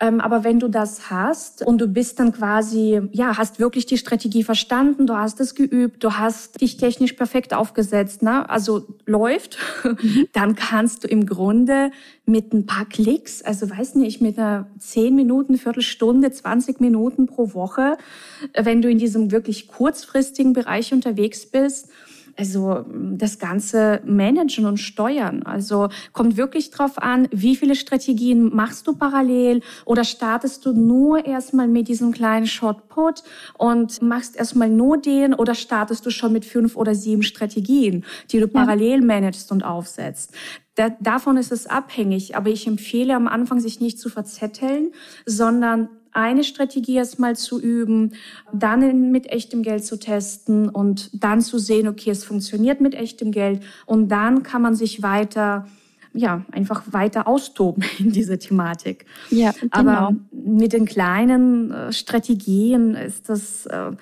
Ähm, 0.00 0.20
aber 0.20 0.44
wenn 0.44 0.58
du 0.58 0.68
das 0.68 1.10
hast 1.10 1.64
und 1.64 1.80
du 1.80 1.86
bist 1.86 2.18
dann 2.18 2.32
quasi, 2.32 3.00
ja, 3.12 3.36
hast 3.38 3.58
wirklich 3.58 3.86
die 3.86 3.96
Strategie 3.96 4.42
verstanden, 4.42 5.06
du 5.06 5.16
hast 5.16 5.40
es 5.40 5.54
geübt, 5.54 6.04
du 6.04 6.12
hast 6.12 6.60
dich 6.60 6.76
technisch 6.76 7.14
perfekt 7.14 7.54
aufgesetzt, 7.54 8.22
ne? 8.22 8.48
also 8.50 8.86
läuft, 9.06 9.58
mhm. 9.84 10.28
dann 10.32 10.54
kannst 10.54 11.04
du 11.04 11.08
im 11.08 11.24
Grunde 11.24 11.90
mit 12.26 12.52
ein 12.52 12.66
paar 12.66 12.84
Klicks, 12.84 13.42
also 13.42 13.70
weiß 13.70 13.94
nicht, 13.94 14.20
mit 14.20 14.38
einer 14.38 14.66
zehn 14.78 15.14
Minuten, 15.14 15.56
Viertelstunde, 15.56 16.30
20 16.30 16.80
Minuten 16.80 17.26
pro 17.26 17.54
Woche, 17.54 17.96
wenn 18.54 18.82
du 18.82 18.90
in 18.90 18.98
diesem 18.98 19.30
wirklich 19.30 19.68
kurzfristigen 19.68 20.52
Bereich 20.52 20.92
unterwegs 20.92 21.46
bist, 21.46 21.88
also 22.36 22.84
das 22.90 23.38
Ganze 23.38 24.00
managen 24.04 24.66
und 24.66 24.78
steuern. 24.78 25.42
Also 25.44 25.88
kommt 26.12 26.36
wirklich 26.36 26.70
drauf 26.70 26.98
an, 26.98 27.28
wie 27.30 27.56
viele 27.56 27.74
Strategien 27.74 28.54
machst 28.54 28.86
du 28.86 28.94
parallel 28.94 29.62
oder 29.84 30.04
startest 30.04 30.64
du 30.66 30.72
nur 30.72 31.24
erstmal 31.26 31.68
mit 31.68 31.88
diesem 31.88 32.12
kleinen 32.12 32.46
Shotput 32.46 33.22
und 33.58 34.02
machst 34.02 34.36
erstmal 34.36 34.68
nur 34.68 34.98
den 34.98 35.34
oder 35.34 35.54
startest 35.54 36.04
du 36.06 36.10
schon 36.10 36.32
mit 36.32 36.44
fünf 36.44 36.76
oder 36.76 36.94
sieben 36.94 37.22
Strategien, 37.22 38.04
die 38.30 38.40
du 38.40 38.48
parallel 38.48 39.02
managst 39.02 39.50
und 39.52 39.64
aufsetzt. 39.64 40.32
Da, 40.74 40.90
davon 41.00 41.38
ist 41.38 41.52
es 41.52 41.66
abhängig, 41.66 42.36
aber 42.36 42.50
ich 42.50 42.66
empfehle 42.66 43.16
am 43.16 43.28
Anfang, 43.28 43.60
sich 43.60 43.80
nicht 43.80 43.98
zu 43.98 44.10
verzetteln, 44.10 44.92
sondern 45.24 45.88
eine 46.16 46.44
Strategie 46.44 46.96
erstmal 46.96 47.36
zu 47.36 47.60
üben, 47.60 48.14
dann 48.52 49.10
mit 49.10 49.26
echtem 49.26 49.62
Geld 49.62 49.84
zu 49.84 49.98
testen 49.98 50.68
und 50.68 51.10
dann 51.12 51.42
zu 51.42 51.58
sehen, 51.58 51.88
okay, 51.88 52.10
es 52.10 52.24
funktioniert 52.24 52.80
mit 52.80 52.94
echtem 52.94 53.30
Geld 53.30 53.62
und 53.84 54.08
dann 54.08 54.42
kann 54.42 54.62
man 54.62 54.74
sich 54.74 55.02
weiter 55.02 55.66
ja, 56.16 56.46
einfach 56.50 56.82
weiter 56.92 57.28
austoben 57.28 57.84
in 57.98 58.10
diese 58.10 58.38
Thematik. 58.38 59.04
Ja, 59.30 59.52
genau. 59.52 59.68
Aber 59.70 60.14
mit 60.32 60.72
den 60.72 60.86
kleinen 60.86 61.70
äh, 61.70 61.92
Strategien 61.92 62.94
ist 62.94 63.28
das, 63.28 63.66
äh, 63.66 63.92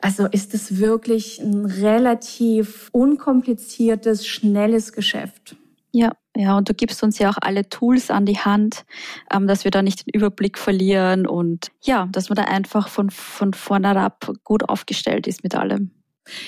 also 0.00 0.26
ist 0.26 0.52
es 0.54 0.78
wirklich 0.78 1.38
ein 1.38 1.64
relativ 1.64 2.88
unkompliziertes, 2.90 4.26
schnelles 4.26 4.92
Geschäft. 4.92 5.54
Ja, 5.92 6.10
ja, 6.38 6.56
und 6.56 6.68
du 6.68 6.74
gibst 6.74 7.02
uns 7.02 7.18
ja 7.18 7.30
auch 7.30 7.38
alle 7.40 7.68
Tools 7.68 8.12
an 8.12 8.24
die 8.24 8.38
Hand, 8.38 8.84
ähm, 9.32 9.48
dass 9.48 9.64
wir 9.64 9.72
da 9.72 9.82
nicht 9.82 10.06
den 10.06 10.14
Überblick 10.14 10.56
verlieren 10.56 11.26
und 11.26 11.72
ja, 11.82 12.08
dass 12.12 12.28
man 12.28 12.36
da 12.36 12.44
einfach 12.44 12.86
von, 12.86 13.10
von 13.10 13.54
vorne 13.54 13.88
ab 14.00 14.30
gut 14.44 14.68
aufgestellt 14.68 15.26
ist 15.26 15.42
mit 15.42 15.56
allem. 15.56 15.90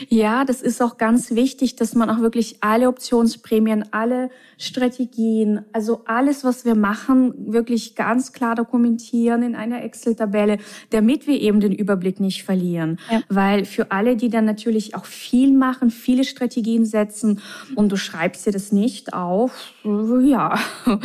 Ja, 0.08 0.44
das 0.44 0.62
ist 0.62 0.82
auch 0.82 0.96
ganz 0.96 1.30
wichtig, 1.30 1.76
dass 1.76 1.94
man 1.94 2.10
auch 2.10 2.20
wirklich 2.20 2.56
alle 2.60 2.88
Optionsprämien, 2.88 3.92
alle 3.92 4.30
Strategien, 4.58 5.62
also 5.72 6.02
alles, 6.04 6.44
was 6.44 6.64
wir 6.64 6.74
machen, 6.74 7.34
wirklich 7.52 7.94
ganz 7.94 8.32
klar 8.32 8.54
dokumentieren 8.54 9.42
in 9.42 9.54
einer 9.54 9.82
Excel-Tabelle, 9.82 10.58
damit 10.90 11.26
wir 11.26 11.40
eben 11.40 11.60
den 11.60 11.72
Überblick 11.72 12.20
nicht 12.20 12.44
verlieren. 12.44 12.98
Ja. 13.10 13.22
Weil 13.28 13.64
für 13.64 13.90
alle, 13.90 14.16
die 14.16 14.28
dann 14.28 14.44
natürlich 14.44 14.94
auch 14.94 15.06
viel 15.06 15.56
machen, 15.56 15.90
viele 15.90 16.24
Strategien 16.24 16.84
setzen 16.84 17.40
und 17.74 17.90
du 17.90 17.96
schreibst 17.96 18.46
dir 18.46 18.52
das 18.52 18.70
nicht 18.70 19.14
auf, 19.14 19.72
ja. 19.84 20.58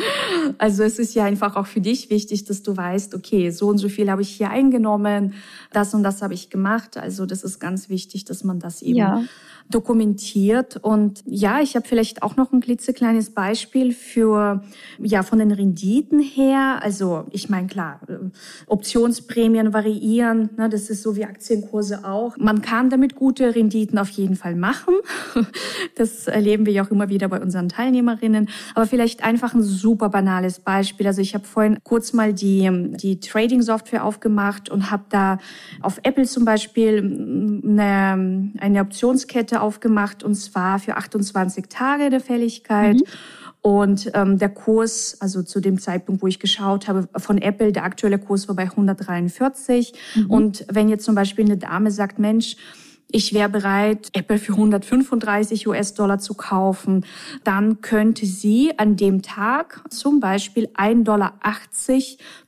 Also 0.58 0.84
es 0.84 1.00
ist 1.00 1.16
ja 1.16 1.26
einfach 1.26 1.56
auch 1.56 1.66
für 1.66 1.82
dich 1.82 2.10
wichtig, 2.10 2.46
dass 2.46 2.62
du 2.62 2.76
weißt, 2.76 3.16
okay, 3.16 3.50
so 3.52 3.68
und 3.68 3.78
so 3.78 3.90
viel 3.90 4.10
habe 4.12 4.22
ich 4.22 4.30
hier 4.30 4.50
eingenommen, 4.50 5.34
das 5.72 5.94
und 5.94 6.04
das 6.04 6.22
habe 6.22 6.34
ich 6.34 6.50
gemacht. 6.50 6.98
Also 6.98 7.26
das 7.26 7.44
ist 7.44 7.60
ganz 7.60 7.90
wichtig, 7.90 8.26
dass 8.26 8.44
man 8.44 8.60
das 8.66 8.82
eben 8.82 8.98
ja. 8.98 9.24
dokumentiert. 9.70 10.78
Und 10.78 11.24
ja, 11.26 11.62
ich 11.62 11.76
habe 11.76 11.88
vielleicht 11.88 12.24
auch 12.24 12.36
noch 12.36 12.52
ein 12.52 12.60
klitzekleines 12.60 13.30
Beispiel 13.30 13.94
für, 13.94 14.64
ja, 15.00 15.24
von 15.24 15.40
den 15.40 15.52
Renditen 15.52 16.20
her. 16.20 16.80
Also 16.82 17.26
ich 17.32 17.50
meine, 17.50 17.68
klar, 17.68 18.00
äh, 18.08 18.16
Optionsprämien 18.68 19.74
variieren, 19.74 20.50
ne, 20.58 20.68
das 20.70 20.90
ist 20.90 21.04
so 21.04 21.16
wie 21.16 21.26
Aktienkurse 21.26 22.06
auch. 22.06 22.36
Man 22.38 22.62
kann 22.62 22.90
damit 22.90 23.16
gute 23.16 23.56
Renditen 23.56 23.98
auf 24.00 24.10
jeden 24.10 24.36
Fall 24.36 24.56
machen. 24.56 24.96
Das 25.98 26.28
erleben 26.28 26.66
wir 26.66 26.74
ja 26.74 26.84
auch 26.84 26.92
immer 26.92 27.10
wieder 27.10 27.30
bei 27.30 27.40
unseren 27.40 27.70
Teilnehmerinnen. 27.70 28.50
Aber 28.74 28.86
vielleicht 28.86 29.24
einfach 29.24 29.54
ein 29.54 29.64
super 29.64 30.10
banales 30.10 30.60
Beispiel. 30.60 31.08
Also 31.08 31.22
ich 31.22 31.34
habe 31.36 31.46
vorhin 31.46 31.78
kurz 31.84 32.12
mal 32.12 32.34
die, 32.34 32.70
die 32.96 33.20
Trading-Software 33.20 34.04
aufgemacht 34.04 34.70
und 34.70 34.92
habe 34.92 35.04
da 35.10 35.38
auf 35.82 36.00
Apple 36.04 36.26
zum 36.26 36.44
Beispiel 36.44 36.98
eine, 37.64 38.52
eine 38.60 38.82
Optionskette 38.82 39.62
aufgemacht 39.62 40.24
und 40.24 40.36
zwar 40.36 40.80
für 40.80 40.98
28 40.98 41.66
Tage 41.68 42.10
der 42.10 42.22
Fälligkeit. 42.22 42.96
Mhm. 42.96 43.04
Und 43.62 44.12
ähm, 44.14 44.38
der 44.38 44.50
Kurs, 44.50 45.18
also 45.22 45.42
zu 45.42 45.60
dem 45.60 45.80
Zeitpunkt, 45.80 46.22
wo 46.22 46.28
ich 46.28 46.40
geschaut 46.40 46.88
habe, 46.88 47.10
von 47.18 47.40
Apple, 47.40 47.72
der 47.72 47.84
aktuelle 47.84 48.20
Kurs 48.20 48.48
war 48.48 48.56
bei 48.56 48.66
143. 48.66 49.94
Mhm. 50.14 50.26
Und 50.30 50.66
wenn 50.72 50.88
jetzt 50.88 51.04
zum 51.04 51.16
Beispiel 51.16 51.46
eine 51.46 51.58
Dame 51.58 51.90
sagt, 51.90 52.20
Mensch, 52.20 52.58
ich 53.12 53.34
wäre 53.34 53.50
bereit, 53.50 54.10
Apple 54.14 54.40
für 54.40 54.54
135 54.54 55.68
US-Dollar 55.68 56.20
zu 56.20 56.34
kaufen, 56.34 57.06
dann 57.44 57.82
könnte 57.82 58.26
sie 58.26 58.78
an 58.78 58.96
dem 58.98 59.22
Tag 59.22 59.84
zum 59.90 60.20
Beispiel 60.20 60.68
1,80 60.76 61.04
Dollar 61.04 61.34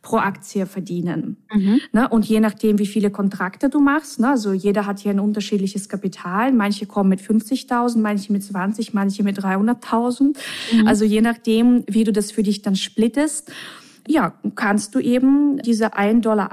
pro 0.02 0.18
Aktie 0.18 0.66
verdienen. 0.66 1.38
Mhm. 1.54 1.80
Ne? 1.94 2.10
Und 2.10 2.26
je 2.26 2.40
nachdem, 2.40 2.80
wie 2.80 2.88
viele 2.88 3.12
Kontrakte 3.12 3.70
du 3.70 3.80
machst, 3.80 4.20
ne? 4.20 4.30
also 4.30 4.52
jeder 4.52 4.86
hat 4.86 5.00
hier 5.00 5.12
ein 5.12 5.20
unterschiedliches 5.20 5.90
Kapital. 5.90 6.52
Manche 6.52 6.86
kommen 6.86 7.10
mit 7.10 7.22
50.000, 7.22 8.00
manche 8.00 8.34
mit 8.34 8.44
20, 8.44 8.94
manche 8.94 9.24
mit 9.24 9.40
300.000. 9.40 10.36
Mhm. 10.74 10.88
Also 10.88 11.06
je 11.06 11.22
nachdem, 11.22 11.84
wie 11.88 12.04
du 12.04 12.12
das 12.12 12.32
für 12.32 12.44
dich 12.44 12.62
dann 12.62 12.76
splittest, 12.76 13.52
ja, 14.08 14.34
kannst 14.56 14.96
du 14.96 15.00
eben 15.00 15.58
diese 15.62 15.94
1,80 15.94 16.22
Dollar 16.22 16.52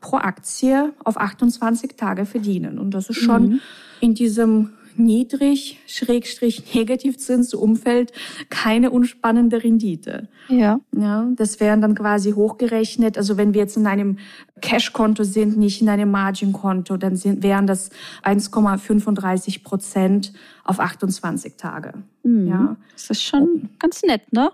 pro 0.00 0.16
Aktie 0.16 0.92
auf 1.04 1.16
28 1.16 1.96
Tage 1.96 2.24
verdienen. 2.26 2.78
Und 2.78 2.92
das 2.92 3.10
ist 3.10 3.18
schon 3.18 3.42
mhm. 3.48 3.60
in 4.00 4.14
diesem 4.14 4.70
niedrig, 4.96 5.78
schrägstrich 5.86 6.74
Negativzinsumfeld 6.74 8.12
keine 8.48 8.90
unspannende 8.90 9.62
Rendite. 9.62 10.28
Ja. 10.48 10.80
ja. 10.96 11.28
Das 11.36 11.60
wären 11.60 11.80
dann 11.80 11.94
quasi 11.94 12.32
hochgerechnet. 12.32 13.16
Also 13.16 13.36
wenn 13.36 13.54
wir 13.54 13.62
jetzt 13.62 13.76
in 13.76 13.86
einem 13.86 14.18
Cash-Konto 14.60 15.24
sind, 15.24 15.56
nicht 15.56 15.80
in 15.80 15.88
einem 15.88 16.10
Margin-Konto, 16.10 16.96
dann 16.96 17.16
sind, 17.16 17.42
wären 17.42 17.66
das 17.66 17.90
1,35 18.24 19.62
Prozent 19.62 20.32
auf 20.64 20.80
28 20.80 21.56
Tage. 21.56 21.94
Mhm. 22.22 22.46
Ja. 22.46 22.76
Das 22.92 23.10
ist 23.10 23.22
schon 23.22 23.70
ganz 23.78 24.02
nett, 24.02 24.32
ne? 24.32 24.50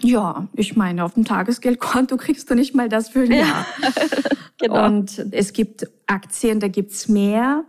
Ja, 0.00 0.48
ich 0.54 0.76
meine, 0.76 1.04
auf 1.04 1.14
dem 1.14 1.24
Tagesgeldkonto 1.24 2.16
kriegst 2.18 2.50
du 2.50 2.54
nicht 2.54 2.74
mal 2.74 2.88
das 2.88 3.08
für 3.08 3.20
ein 3.20 3.32
Jahr. 3.32 3.66
Ja. 3.82 3.88
genau. 4.58 4.86
Und 4.86 5.26
es 5.32 5.52
gibt 5.52 5.88
Aktien, 6.06 6.60
da 6.60 6.68
gibt's 6.68 7.08
mehr. 7.08 7.64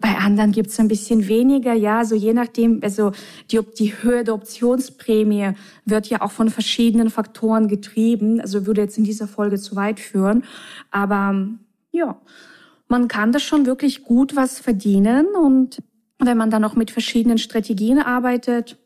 Bei 0.00 0.16
anderen 0.16 0.50
gibt's 0.50 0.80
ein 0.80 0.88
bisschen 0.88 1.28
weniger, 1.28 1.74
ja, 1.74 2.04
so 2.04 2.16
je 2.16 2.34
nachdem, 2.34 2.80
also 2.82 3.12
die, 3.52 3.60
die 3.78 4.02
Höhe 4.02 4.24
der 4.24 4.34
Optionsprämie 4.34 5.52
wird 5.84 6.08
ja 6.08 6.22
auch 6.22 6.32
von 6.32 6.50
verschiedenen 6.50 7.08
Faktoren 7.08 7.68
getrieben, 7.68 8.40
also 8.40 8.66
würde 8.66 8.80
jetzt 8.80 8.98
in 8.98 9.04
dieser 9.04 9.28
Folge 9.28 9.60
zu 9.60 9.76
weit 9.76 10.00
führen, 10.00 10.42
aber 10.90 11.46
ja, 11.92 12.20
man 12.88 13.06
kann 13.06 13.30
da 13.30 13.38
schon 13.38 13.64
wirklich 13.64 14.02
gut 14.02 14.34
was 14.34 14.58
verdienen 14.58 15.28
und 15.40 15.80
wenn 16.18 16.36
man 16.36 16.50
dann 16.50 16.64
auch 16.64 16.74
mit 16.74 16.90
verschiedenen 16.90 17.38
Strategien 17.38 18.00
arbeitet, 18.00 18.78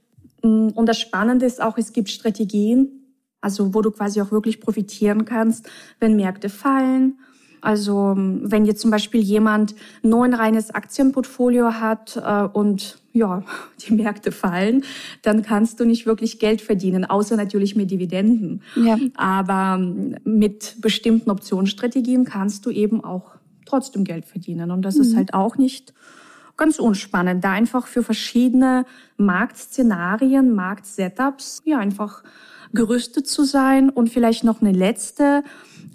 und 0.47 0.87
das 0.87 0.99
Spannende 0.99 1.47
ist 1.47 1.61
auch, 1.61 1.79
es 1.79 1.93
gibt 1.93 2.11
Strategien, 2.11 2.97
also 3.41 3.75
wo 3.75 3.83
du 3.83 3.91
quasi 3.91 4.21
auch 4.21 4.33
wirklich 4.33 4.61
profitieren 4.61 5.25
kannst, 5.25 5.69
wenn 6.01 6.17
Märkte 6.17 6.49
fallen. 6.49 7.19
Also 7.61 8.15
mm, 8.15 8.51
wenn 8.51 8.65
jetzt 8.65 8.81
zum 8.81 8.91
Beispiel 8.91 9.21
jemand 9.21 9.75
nur 10.03 10.25
ein 10.25 10.35
reines 10.35 10.71
Aktienportfolio 10.71 11.75
hat 11.75 12.17
äh, 12.17 12.43
und 12.43 12.99
ja, 13.13 13.43
die 13.87 13.95
Märkte 13.95 14.33
fallen, 14.33 14.85
dann 15.23 15.43
kannst 15.43 15.81
du 15.81 15.85
nicht 15.85 16.07
wirklich 16.07 16.39
Geld 16.39 16.61
verdienen, 16.61 17.05
außer 17.05 17.37
natürlich 17.37 17.77
mit 17.77 17.91
Dividenden. 17.91 18.63
Ja. 18.77 18.99
Aber 19.17 19.79
mm, 19.79 20.17
mit 20.25 20.77
bestimmten 20.81 21.31
Optionsstrategien 21.31 22.25
kannst 22.25 22.67
du 22.67 22.71
eben 22.71 23.03
auch 23.03 23.33
trotzdem 23.65 24.05
Geld 24.05 24.25
verdienen. 24.25 24.71
Und 24.71 24.83
das 24.83 24.97
mhm. 24.97 25.03
ist 25.03 25.17
halt 25.17 25.35
auch 25.35 25.57
nicht 25.57 25.93
ganz 26.57 26.79
unspannend, 26.79 27.45
da 27.45 27.53
einfach 27.53 27.87
für 27.87 28.03
verschiedene 28.03 28.85
Marktszenarien, 29.17 30.55
Marktsetups, 30.55 31.63
ja, 31.65 31.79
einfach 31.79 32.23
gerüstet 32.73 33.27
zu 33.27 33.45
sein 33.45 33.91
und 33.91 34.11
vielleicht 34.11 34.45
noch 34.45 34.61
eine 34.61 34.73
letzte 34.73 35.43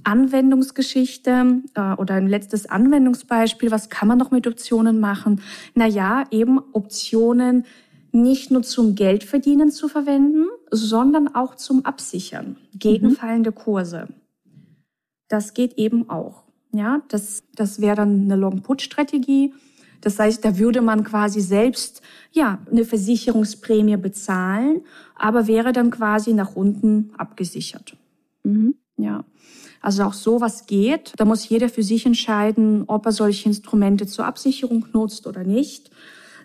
Anwendungsgeschichte 0.04 1.62
äh, 1.76 1.94
oder 1.94 2.16
ein 2.16 2.28
letztes 2.28 2.66
Anwendungsbeispiel. 2.66 3.72
Was 3.72 3.90
kann 3.90 4.08
man 4.08 4.18
noch 4.18 4.32
mit 4.32 4.48
Optionen 4.48 5.00
machen? 5.00 5.42
Na 5.76 5.86
ja, 5.86 6.24
eben 6.32 6.60
Optionen 6.74 7.66
nicht 8.12 8.52
nur 8.52 8.64
zum 8.64 8.96
Geldverdienen 8.96 9.72
zu 9.72 9.88
verwenden, 9.88 10.48
sondern 10.70 11.34
auch 11.34 11.56
zum 11.56 11.86
Absichern 11.86 12.58
gegen 12.74 13.10
mhm. 13.10 13.16
fallende 13.16 13.52
Kurse. 13.52 14.08
Das 15.30 15.54
geht 15.54 15.78
eben 15.78 16.10
auch. 16.10 16.44
Ja, 16.74 17.02
das, 17.08 17.44
das 17.56 17.80
wäre 17.80 17.98
dann 17.98 18.24
eine 18.24 18.36
Long-Put-Strategie. 18.36 19.54
Das 20.02 20.20
heißt, 20.20 20.44
da 20.44 20.58
würde 20.58 20.82
man 20.82 21.04
quasi 21.04 21.42
selbst 21.42 22.02
ja 22.32 22.60
eine 22.70 22.86
Versicherungsprämie 22.86 23.98
bezahlen, 23.98 24.82
aber 25.16 25.48
wäre 25.48 25.72
dann 25.72 25.92
quasi 25.92 26.34
nach 26.34 26.56
unten 26.56 27.12
abgesichert. 27.18 27.96
Mhm. 28.44 28.76
Ja. 28.98 29.24
Also 29.82 30.04
auch 30.04 30.14
sowas 30.14 30.68
geht. 30.68 31.14
Da 31.18 31.26
muss 31.26 31.50
jeder 31.50 31.70
für 31.70 31.84
sich 31.84 32.06
entscheiden, 32.06 32.84
ob 32.88 33.06
er 33.06 33.12
solche 33.12 33.50
Instrumente 33.50 34.06
zur 34.06 34.26
Absicherung 34.26 34.86
nutzt 34.94 35.26
oder 35.26 35.44
nicht. 35.44 35.90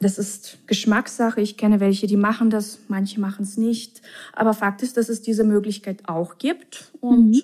Das 0.01 0.19
ist 0.19 0.59
Geschmackssache. 0.67 1.41
Ich 1.41 1.57
kenne 1.57 1.81
welche, 1.81 2.07
die 2.07 2.17
machen 2.17 2.51
das, 2.51 2.81
manche 2.89 3.21
machen 3.21 3.43
es 3.43 3.57
nicht. 3.57 4.03
Aber 4.33 4.55
Fakt 4.55 4.83
ist, 4.83 4.97
dass 4.97 5.09
es 5.09 5.23
diese 5.23 5.45
Möglichkeit 5.45 6.09
auch 6.09 6.39
gibt. 6.39 6.93
Und 7.01 7.31
mhm. 7.31 7.43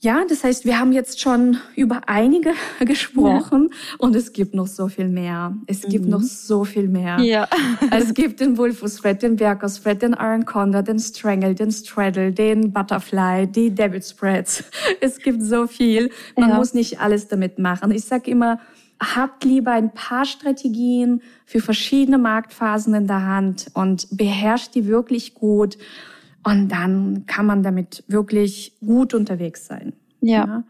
Ja, 0.00 0.24
das 0.28 0.44
heißt, 0.44 0.64
wir 0.64 0.78
haben 0.78 0.92
jetzt 0.92 1.20
schon 1.20 1.58
über 1.74 2.02
einige 2.06 2.52
gesprochen 2.80 3.68
ja. 3.70 3.96
und 3.98 4.14
es 4.14 4.32
gibt 4.32 4.54
noch 4.54 4.68
so 4.68 4.86
viel 4.86 5.08
mehr. 5.08 5.56
Es 5.66 5.82
gibt 5.82 6.04
mhm. 6.04 6.12
noch 6.12 6.22
so 6.22 6.64
viel 6.64 6.86
mehr. 6.86 7.18
Ja. 7.18 7.48
es 7.90 8.14
gibt 8.14 8.38
den 8.38 8.56
Wolfus 8.56 8.96
Thread, 8.96 9.22
den 9.22 9.34
Bergos 9.34 9.82
Thread, 9.82 10.02
den 10.02 10.12
Iron 10.12 10.44
Condor, 10.44 10.82
den 10.82 11.00
Strangle, 11.00 11.52
den 11.52 11.72
Straddle, 11.72 12.32
den 12.32 12.72
Butterfly, 12.72 13.48
die 13.48 13.70
Debit 13.74 14.04
Spreads. 14.04 14.64
Es 15.00 15.18
gibt 15.18 15.42
so 15.42 15.66
viel. 15.66 16.10
Man 16.36 16.50
ja. 16.50 16.56
muss 16.56 16.74
nicht 16.74 17.00
alles 17.00 17.28
damit 17.28 17.58
machen. 17.58 17.90
Ich 17.90 18.04
sage 18.04 18.30
immer, 18.30 18.60
habt 19.00 19.44
lieber 19.44 19.72
ein 19.72 19.92
paar 19.92 20.24
Strategien 20.24 21.22
für 21.44 21.60
verschiedene 21.60 22.18
Marktphasen 22.18 22.94
in 22.94 23.06
der 23.06 23.26
Hand 23.26 23.66
und 23.74 24.06
beherrscht 24.10 24.74
die 24.74 24.86
wirklich 24.86 25.34
gut. 25.34 25.76
Und 26.48 26.68
dann 26.68 27.24
kann 27.26 27.46
man 27.46 27.62
damit 27.62 28.04
wirklich 28.08 28.76
gut 28.80 29.14
unterwegs 29.14 29.66
sein. 29.66 29.92
Ja. 30.20 30.46
Ja, 30.46 30.64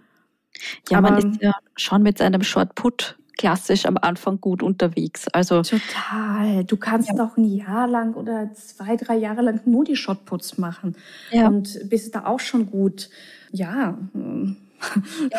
ja 0.90 1.00
man 1.00 1.18
ist 1.18 1.42
ja 1.42 1.52
schon 1.76 2.02
mit 2.02 2.18
seinem 2.18 2.42
Short 2.42 2.74
Put 2.74 3.18
klassisch 3.38 3.86
am 3.86 3.96
Anfang 3.96 4.40
gut 4.40 4.62
unterwegs. 4.62 5.28
Also 5.28 5.62
total. 5.62 6.64
Du 6.64 6.76
kannst 6.76 7.10
ja. 7.16 7.24
auch 7.24 7.36
ein 7.38 7.44
Jahr 7.44 7.86
lang 7.86 8.14
oder 8.14 8.52
zwei, 8.52 8.96
drei 8.96 9.16
Jahre 9.16 9.42
lang 9.42 9.60
nur 9.64 9.84
die 9.84 9.96
Shotputs 9.96 10.58
machen 10.58 10.96
ja. 11.30 11.46
und 11.46 11.78
bist 11.88 12.14
da 12.14 12.26
auch 12.26 12.40
schon 12.40 12.66
gut. 12.70 13.08
Ja. 13.52 13.96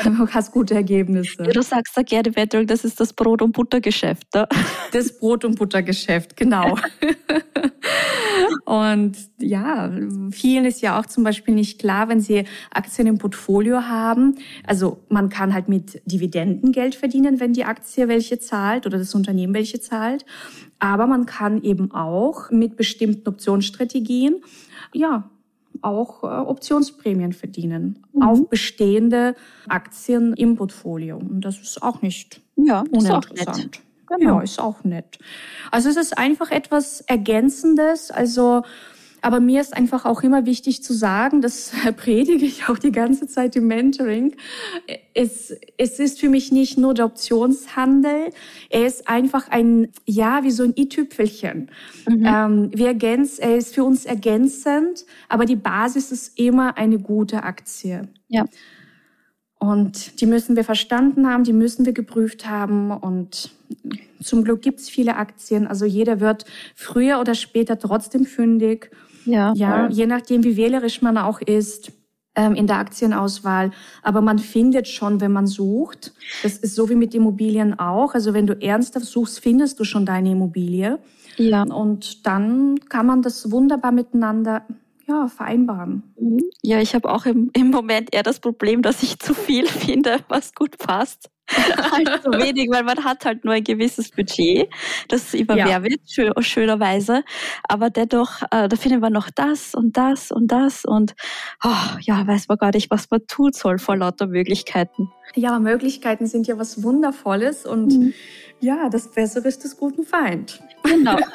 Du 0.04 0.28
hast 0.34 0.52
gute 0.52 0.75
Ergebnisse. 0.75 1.43
Du 1.43 1.62
sagst 1.62 1.95
da 1.95 2.02
gerne, 2.02 2.36
Wettel, 2.36 2.65
das 2.65 2.84
ist 2.84 2.99
das 2.99 3.13
Brot- 3.13 3.41
und 3.41 3.54
Buttergeschäft. 3.54 4.34
Ne? 4.34 4.47
Das 4.91 5.19
Brot- 5.19 5.45
und 5.45 5.56
Buttergeschäft, 5.56 6.36
genau. 6.36 6.75
Und 8.65 9.17
ja, 9.39 9.91
vielen 10.32 10.65
ist 10.65 10.82
ja 10.82 10.99
auch 10.99 11.06
zum 11.06 11.23
Beispiel 11.23 11.54
nicht 11.54 11.80
klar, 11.80 12.08
wenn 12.10 12.21
sie 12.21 12.45
Aktien 12.71 13.08
im 13.08 13.17
Portfolio 13.17 13.84
haben. 13.84 14.36
Also 14.65 14.99
man 15.10 15.30
kann 15.30 15.54
halt 15.54 15.69
mit 15.69 16.02
Dividenden 16.06 16.71
Geld 16.71 16.95
verdienen, 16.95 17.39
wenn 17.39 17.54
die 17.54 17.65
Aktie 17.65 18.08
welche 18.08 18.39
zahlt 18.39 18.86
oder 18.86 18.97
das 18.97 19.15
Unternehmen 19.15 19.54
welche 19.54 19.80
zahlt. 19.80 20.25
Aber 20.80 21.08
man 21.08 21.25
kann 21.25 21.62
eben 21.63 21.91
auch 21.91 22.52
mit 22.52 22.78
bestimmten 22.78 23.28
Optionsstrategien, 23.28 24.41
ja, 24.93 25.30
auch 25.82 26.24
äh, 26.24 26.28
Optionsprämien 26.28 27.34
verdienen 27.34 28.04
mhm. 28.14 28.22
auf 28.22 28.50
bestehende 28.50 29.36
Aktien 29.68 30.34
im 30.34 30.56
Portfolio. 30.56 31.18
Und 31.18 31.42
das 31.42 31.60
ist 31.60 31.82
auch 31.82 32.02
nicht 32.02 32.42
ja, 32.56 32.84
uninteressant. 32.92 33.82
Genau. 34.08 34.38
Ja, 34.38 34.42
ist 34.42 34.60
auch 34.60 34.84
nett. 34.84 35.20
Also 35.72 35.90
es 35.90 35.96
ist 35.96 36.18
einfach 36.18 36.52
etwas 36.52 37.02
Ergänzendes. 37.02 38.10
Also 38.12 38.64
aber 39.22 39.40
mir 39.40 39.62
ist 39.62 39.76
einfach 39.76 40.06
auch 40.06 40.24
immer 40.24 40.46
wichtig 40.46 40.84
zu 40.84 40.94
sagen, 40.94 41.42
das 41.42 41.72
predige 41.98 42.46
ich 42.46 42.70
auch 42.70 42.78
die 42.78 42.92
ganze 42.92 43.28
Zeit 43.28 43.56
im 43.56 43.68
Mentoring. 43.68 44.36
Es, 45.14 45.54
es 45.78 46.00
ist 46.00 46.20
für 46.20 46.30
mich 46.30 46.52
nicht 46.52 46.78
nur 46.78 46.94
der 46.94 47.06
Optionshandel. 47.06 48.30
Er 48.70 48.86
ist 48.86 49.08
einfach 49.08 49.50
ein, 49.50 49.90
ja, 50.06 50.44
wie 50.44 50.52
so 50.52 50.64
ein 50.64 50.74
i-Tüpfelchen. 50.76 51.70
Mhm. 52.08 52.26
Ähm, 52.26 52.72
wir 52.74 52.88
ergänzen, 52.88 53.42
er 53.42 53.58
ist 53.58 53.76
für 53.76 53.84
uns 53.84 54.06
ergänzend, 54.06 55.06
aber 55.28 55.46
die 55.46 55.56
Basis 55.56 56.12
ist 56.12 56.40
immer 56.40 56.78
eine 56.78 57.00
gute 57.00 57.44
Aktie. 57.44 58.08
Ja. 58.28 58.46
Und 59.60 60.22
die 60.22 60.26
müssen 60.26 60.56
wir 60.56 60.64
verstanden 60.64 61.28
haben, 61.28 61.44
die 61.44 61.54
müssen 61.54 61.86
wir 61.86 61.92
geprüft 61.92 62.48
haben. 62.48 62.92
Und 62.92 63.52
zum 64.24 64.46
Glück 64.46 64.62
gibt 64.62 64.80
es 64.80 64.90
viele 64.90 65.18
Aktien. 65.18 65.68
Also 65.68 65.86
jeder 65.86 66.22
wird 66.22 66.46
früher 66.76 67.20
oder 67.20 67.36
später 67.36 67.78
trotzdem 67.78 68.26
fündig. 68.26 68.90
Ja, 69.32 69.54
ja 69.56 69.88
je 69.89 70.06
nachdem, 70.06 70.44
wie 70.44 70.58
wählerisch 70.58 71.02
man 71.02 71.18
auch 71.18 71.42
ist 71.42 71.92
ähm, 72.36 72.56
in 72.56 72.68
der 72.68 72.78
Aktienauswahl. 72.78 73.72
Aber 74.02 74.22
man 74.22 74.39
findet 74.39 74.88
schon, 74.88 75.22
wenn 75.22 75.32
man 75.32 75.48
sucht. 75.48 76.13
Das 76.44 76.58
ist 76.58 76.76
so 76.76 76.89
wie 76.89 76.96
mit 76.96 77.13
Immobilien 77.13 77.80
auch. 77.80 78.13
Also 78.13 78.34
wenn 78.34 78.48
du 78.48 78.54
ernsthaft 78.62 79.06
suchst, 79.06 79.39
findest 79.39 79.80
du 79.80 79.84
schon 79.84 80.06
deine 80.06 80.32
Immobilie. 80.32 81.00
Ja. 81.38 81.63
Und 81.63 82.26
dann 82.26 82.80
kann 82.89 83.06
man 83.06 83.22
das 83.22 83.52
wunderbar 83.52 83.92
miteinander 83.92 84.65
ja, 85.08 85.28
vereinbaren. 85.28 86.04
Mhm. 86.20 86.44
Ja, 86.62 86.80
ich 86.80 86.94
habe 86.94 87.10
auch 87.10 87.26
im, 87.26 87.50
im 87.54 87.72
Moment 87.72 88.13
eher 88.13 88.24
das 88.24 88.39
Problem, 88.39 88.82
dass 88.82 89.02
ich 89.04 89.20
zu 89.20 89.34
viel 89.34 89.65
finde, 89.68 90.18
was 90.28 90.54
gut 90.54 90.78
passt. 90.78 91.30
halt 91.92 92.24
zu 92.24 92.32
wenig, 92.32 92.70
weil 92.72 92.84
man 92.84 93.04
hat 93.04 93.26
halt 93.26 93.46
nur 93.46 93.54
ein 93.54 93.64
gewisses 93.64 94.12
Budget, 94.12 94.70
das 95.08 95.34
immer 95.34 95.56
ja. 95.58 95.66
mehr 95.66 95.84
wird, 95.84 96.02
schön, 96.08 96.32
schönerweise. 96.40 97.24
Aber 97.68 97.90
dennoch, 97.90 98.42
äh, 98.52 98.68
da 98.68 98.76
findet 98.76 99.02
man 99.02 99.14
noch 99.14 99.30
das 99.30 99.74
und 99.76 99.98
das 99.98 100.32
und 100.32 100.48
das 100.48 100.86
und 100.86 101.16
oh, 101.64 101.98
ja, 102.02 102.26
weiß 102.26 102.48
man 102.48 102.58
gar 102.58 102.72
nicht, 102.74 102.92
was 102.92 103.10
man 103.10 103.26
tun 103.28 103.52
soll 103.54 103.80
vor 103.80 103.98
lauter 103.98 104.28
Möglichkeiten. 104.28 105.10
Ja, 105.36 105.60
Möglichkeiten 105.60 106.26
sind 106.28 106.48
ja 106.48 106.58
was 106.58 106.82
Wundervolles 106.84 107.66
und 107.66 107.94
mhm. 107.94 108.14
Ja, 108.60 108.89
das 108.89 109.08
Bessere 109.10 109.48
ist 109.48 109.63
des 109.63 109.78
guten 109.78 110.04
Feind. 110.04 110.62
Genau. 110.84 111.17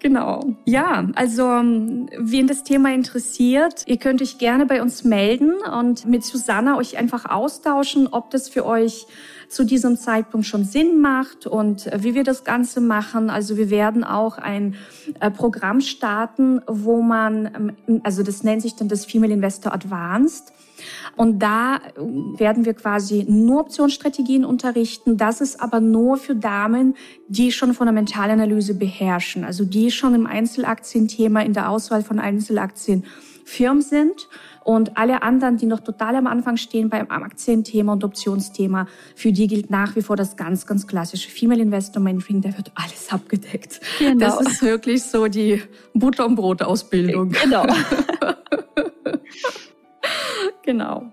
Genau. 0.00 0.56
Ja, 0.64 1.08
also 1.14 1.44
wen 1.44 2.46
das 2.46 2.64
Thema 2.64 2.92
interessiert, 2.92 3.84
ihr 3.86 3.98
könnt 3.98 4.20
euch 4.20 4.38
gerne 4.38 4.66
bei 4.66 4.82
uns 4.82 5.04
melden 5.04 5.52
und 5.62 6.06
mit 6.06 6.24
Susanna 6.24 6.76
euch 6.76 6.98
einfach 6.98 7.24
austauschen, 7.26 8.08
ob 8.08 8.30
das 8.30 8.48
für 8.48 8.66
euch 8.66 9.06
zu 9.48 9.64
diesem 9.64 9.96
Zeitpunkt 9.96 10.46
schon 10.46 10.64
Sinn 10.64 11.00
macht 11.00 11.46
und 11.46 11.88
wie 11.96 12.14
wir 12.14 12.24
das 12.24 12.42
Ganze 12.42 12.80
machen. 12.80 13.30
Also 13.30 13.56
wir 13.56 13.70
werden 13.70 14.02
auch 14.02 14.38
ein 14.38 14.74
äh, 15.20 15.30
Programm 15.30 15.80
starten, 15.80 16.62
wo 16.66 17.00
man, 17.02 17.76
ähm, 17.86 18.00
also 18.02 18.22
das 18.22 18.42
nennt 18.42 18.62
sich 18.62 18.74
dann 18.74 18.88
das 18.88 19.04
Female 19.04 19.32
Investor 19.32 19.72
Advanced. 19.72 20.52
Und 21.16 21.40
da 21.40 21.76
äh, 21.76 21.80
werden 22.38 22.64
wir 22.64 22.74
quasi 22.74 23.24
nur 23.28 23.60
Optionsstrategien 23.60 24.44
unterrichten. 24.44 25.16
Das 25.16 25.40
ist 25.40 25.60
aber 25.60 25.80
nur 25.80 26.16
für 26.16 26.34
Damen, 26.34 26.94
die 27.28 27.52
schon 27.52 27.74
Fundamentalanalyse 27.74 28.74
beherrschen, 28.74 29.44
also 29.44 29.64
die 29.64 29.90
schon 29.90 30.14
im 30.14 30.26
Einzelaktienthema, 30.26 31.40
in 31.40 31.52
der 31.52 31.70
Auswahl 31.70 32.02
von 32.02 32.18
Einzelaktien 32.18 33.04
firm 33.44 33.80
sind. 33.80 34.28
Und 34.64 34.96
alle 34.96 35.22
anderen, 35.22 35.56
die 35.56 35.66
noch 35.66 35.80
total 35.80 36.14
am 36.14 36.26
Anfang 36.28 36.56
stehen 36.56 36.88
beim 36.88 37.10
Aktienthema 37.10 37.92
und 37.94 38.04
Optionsthema, 38.04 38.86
für 39.16 39.32
die 39.32 39.48
gilt 39.48 39.70
nach 39.70 39.96
wie 39.96 40.02
vor 40.02 40.16
das 40.16 40.36
ganz, 40.36 40.66
ganz 40.66 40.86
klassische 40.86 41.30
Female 41.30 41.60
Investor 41.60 42.00
Mentoring. 42.00 42.42
Da 42.42 42.56
wird 42.56 42.70
alles 42.74 43.10
abgedeckt. 43.10 43.80
Genau. 43.98 44.20
Das 44.20 44.40
ist 44.40 44.62
wirklich 44.62 45.02
so 45.02 45.26
die 45.26 45.62
Butter- 45.94 46.26
und 46.26 46.36
Brot-Ausbildung. 46.36 47.30
Genau. 47.42 47.66
genau. 50.62 51.12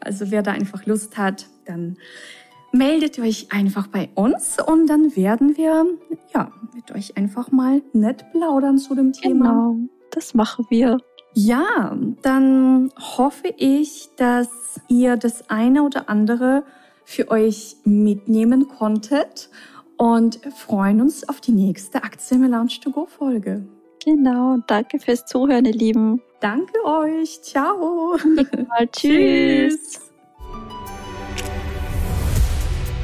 Also 0.00 0.30
wer 0.30 0.42
da 0.42 0.52
einfach 0.52 0.86
Lust 0.86 1.16
hat, 1.18 1.46
dann 1.64 1.96
meldet 2.72 3.18
euch 3.18 3.48
einfach 3.52 3.86
bei 3.86 4.10
uns 4.14 4.58
und 4.60 4.86
dann 4.88 5.16
werden 5.16 5.56
wir 5.56 5.86
ja 6.34 6.52
mit 6.74 6.92
euch 6.94 7.16
einfach 7.16 7.50
mal 7.50 7.82
nett 7.92 8.24
plaudern 8.32 8.78
zu 8.78 8.94
dem 8.94 9.12
Thema. 9.12 9.48
Genau, 9.50 9.76
das 10.10 10.34
machen 10.34 10.66
wir. 10.68 10.98
Ja, 11.32 11.96
dann 12.22 12.92
hoffe 12.98 13.52
ich, 13.56 14.08
dass 14.16 14.80
ihr 14.88 15.16
das 15.16 15.50
eine 15.50 15.82
oder 15.82 16.08
andere 16.08 16.64
für 17.04 17.30
euch 17.30 17.76
mitnehmen 17.84 18.68
konntet 18.68 19.50
und 19.96 20.40
freuen 20.54 21.00
uns 21.00 21.28
auf 21.28 21.40
die 21.40 21.52
nächste 21.52 22.02
Aktienmelange 22.02 22.80
to 22.82 22.90
go 22.90 23.06
Folge. 23.06 23.66
Genau, 24.06 24.56
danke 24.68 25.00
fürs 25.00 25.26
Zuhören, 25.26 25.64
ihr 25.64 25.72
Lieben. 25.72 26.22
Danke 26.38 26.72
euch. 26.84 27.42
Ciao. 27.42 28.16
Mal, 28.68 28.86
tschüss. 28.92 30.12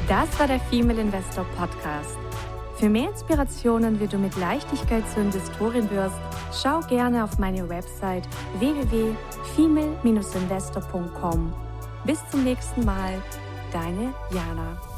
Das 0.08 0.38
war 0.38 0.46
der 0.46 0.60
Female 0.60 1.00
Investor 1.00 1.44
Podcast. 1.56 2.16
Für 2.76 2.88
mehr 2.88 3.10
Inspirationen, 3.10 3.98
wie 3.98 4.06
du 4.06 4.16
mit 4.16 4.36
Leichtigkeit 4.36 5.02
zur 5.12 5.24
Investorin 5.24 5.90
wirst, 5.90 6.20
schau 6.52 6.78
gerne 6.82 7.24
auf 7.24 7.36
meine 7.36 7.68
Website 7.68 8.28
www.female-investor.com. 8.60 11.52
Bis 12.04 12.20
zum 12.30 12.44
nächsten 12.44 12.84
Mal, 12.84 13.20
deine 13.72 14.14
Jana. 14.32 14.91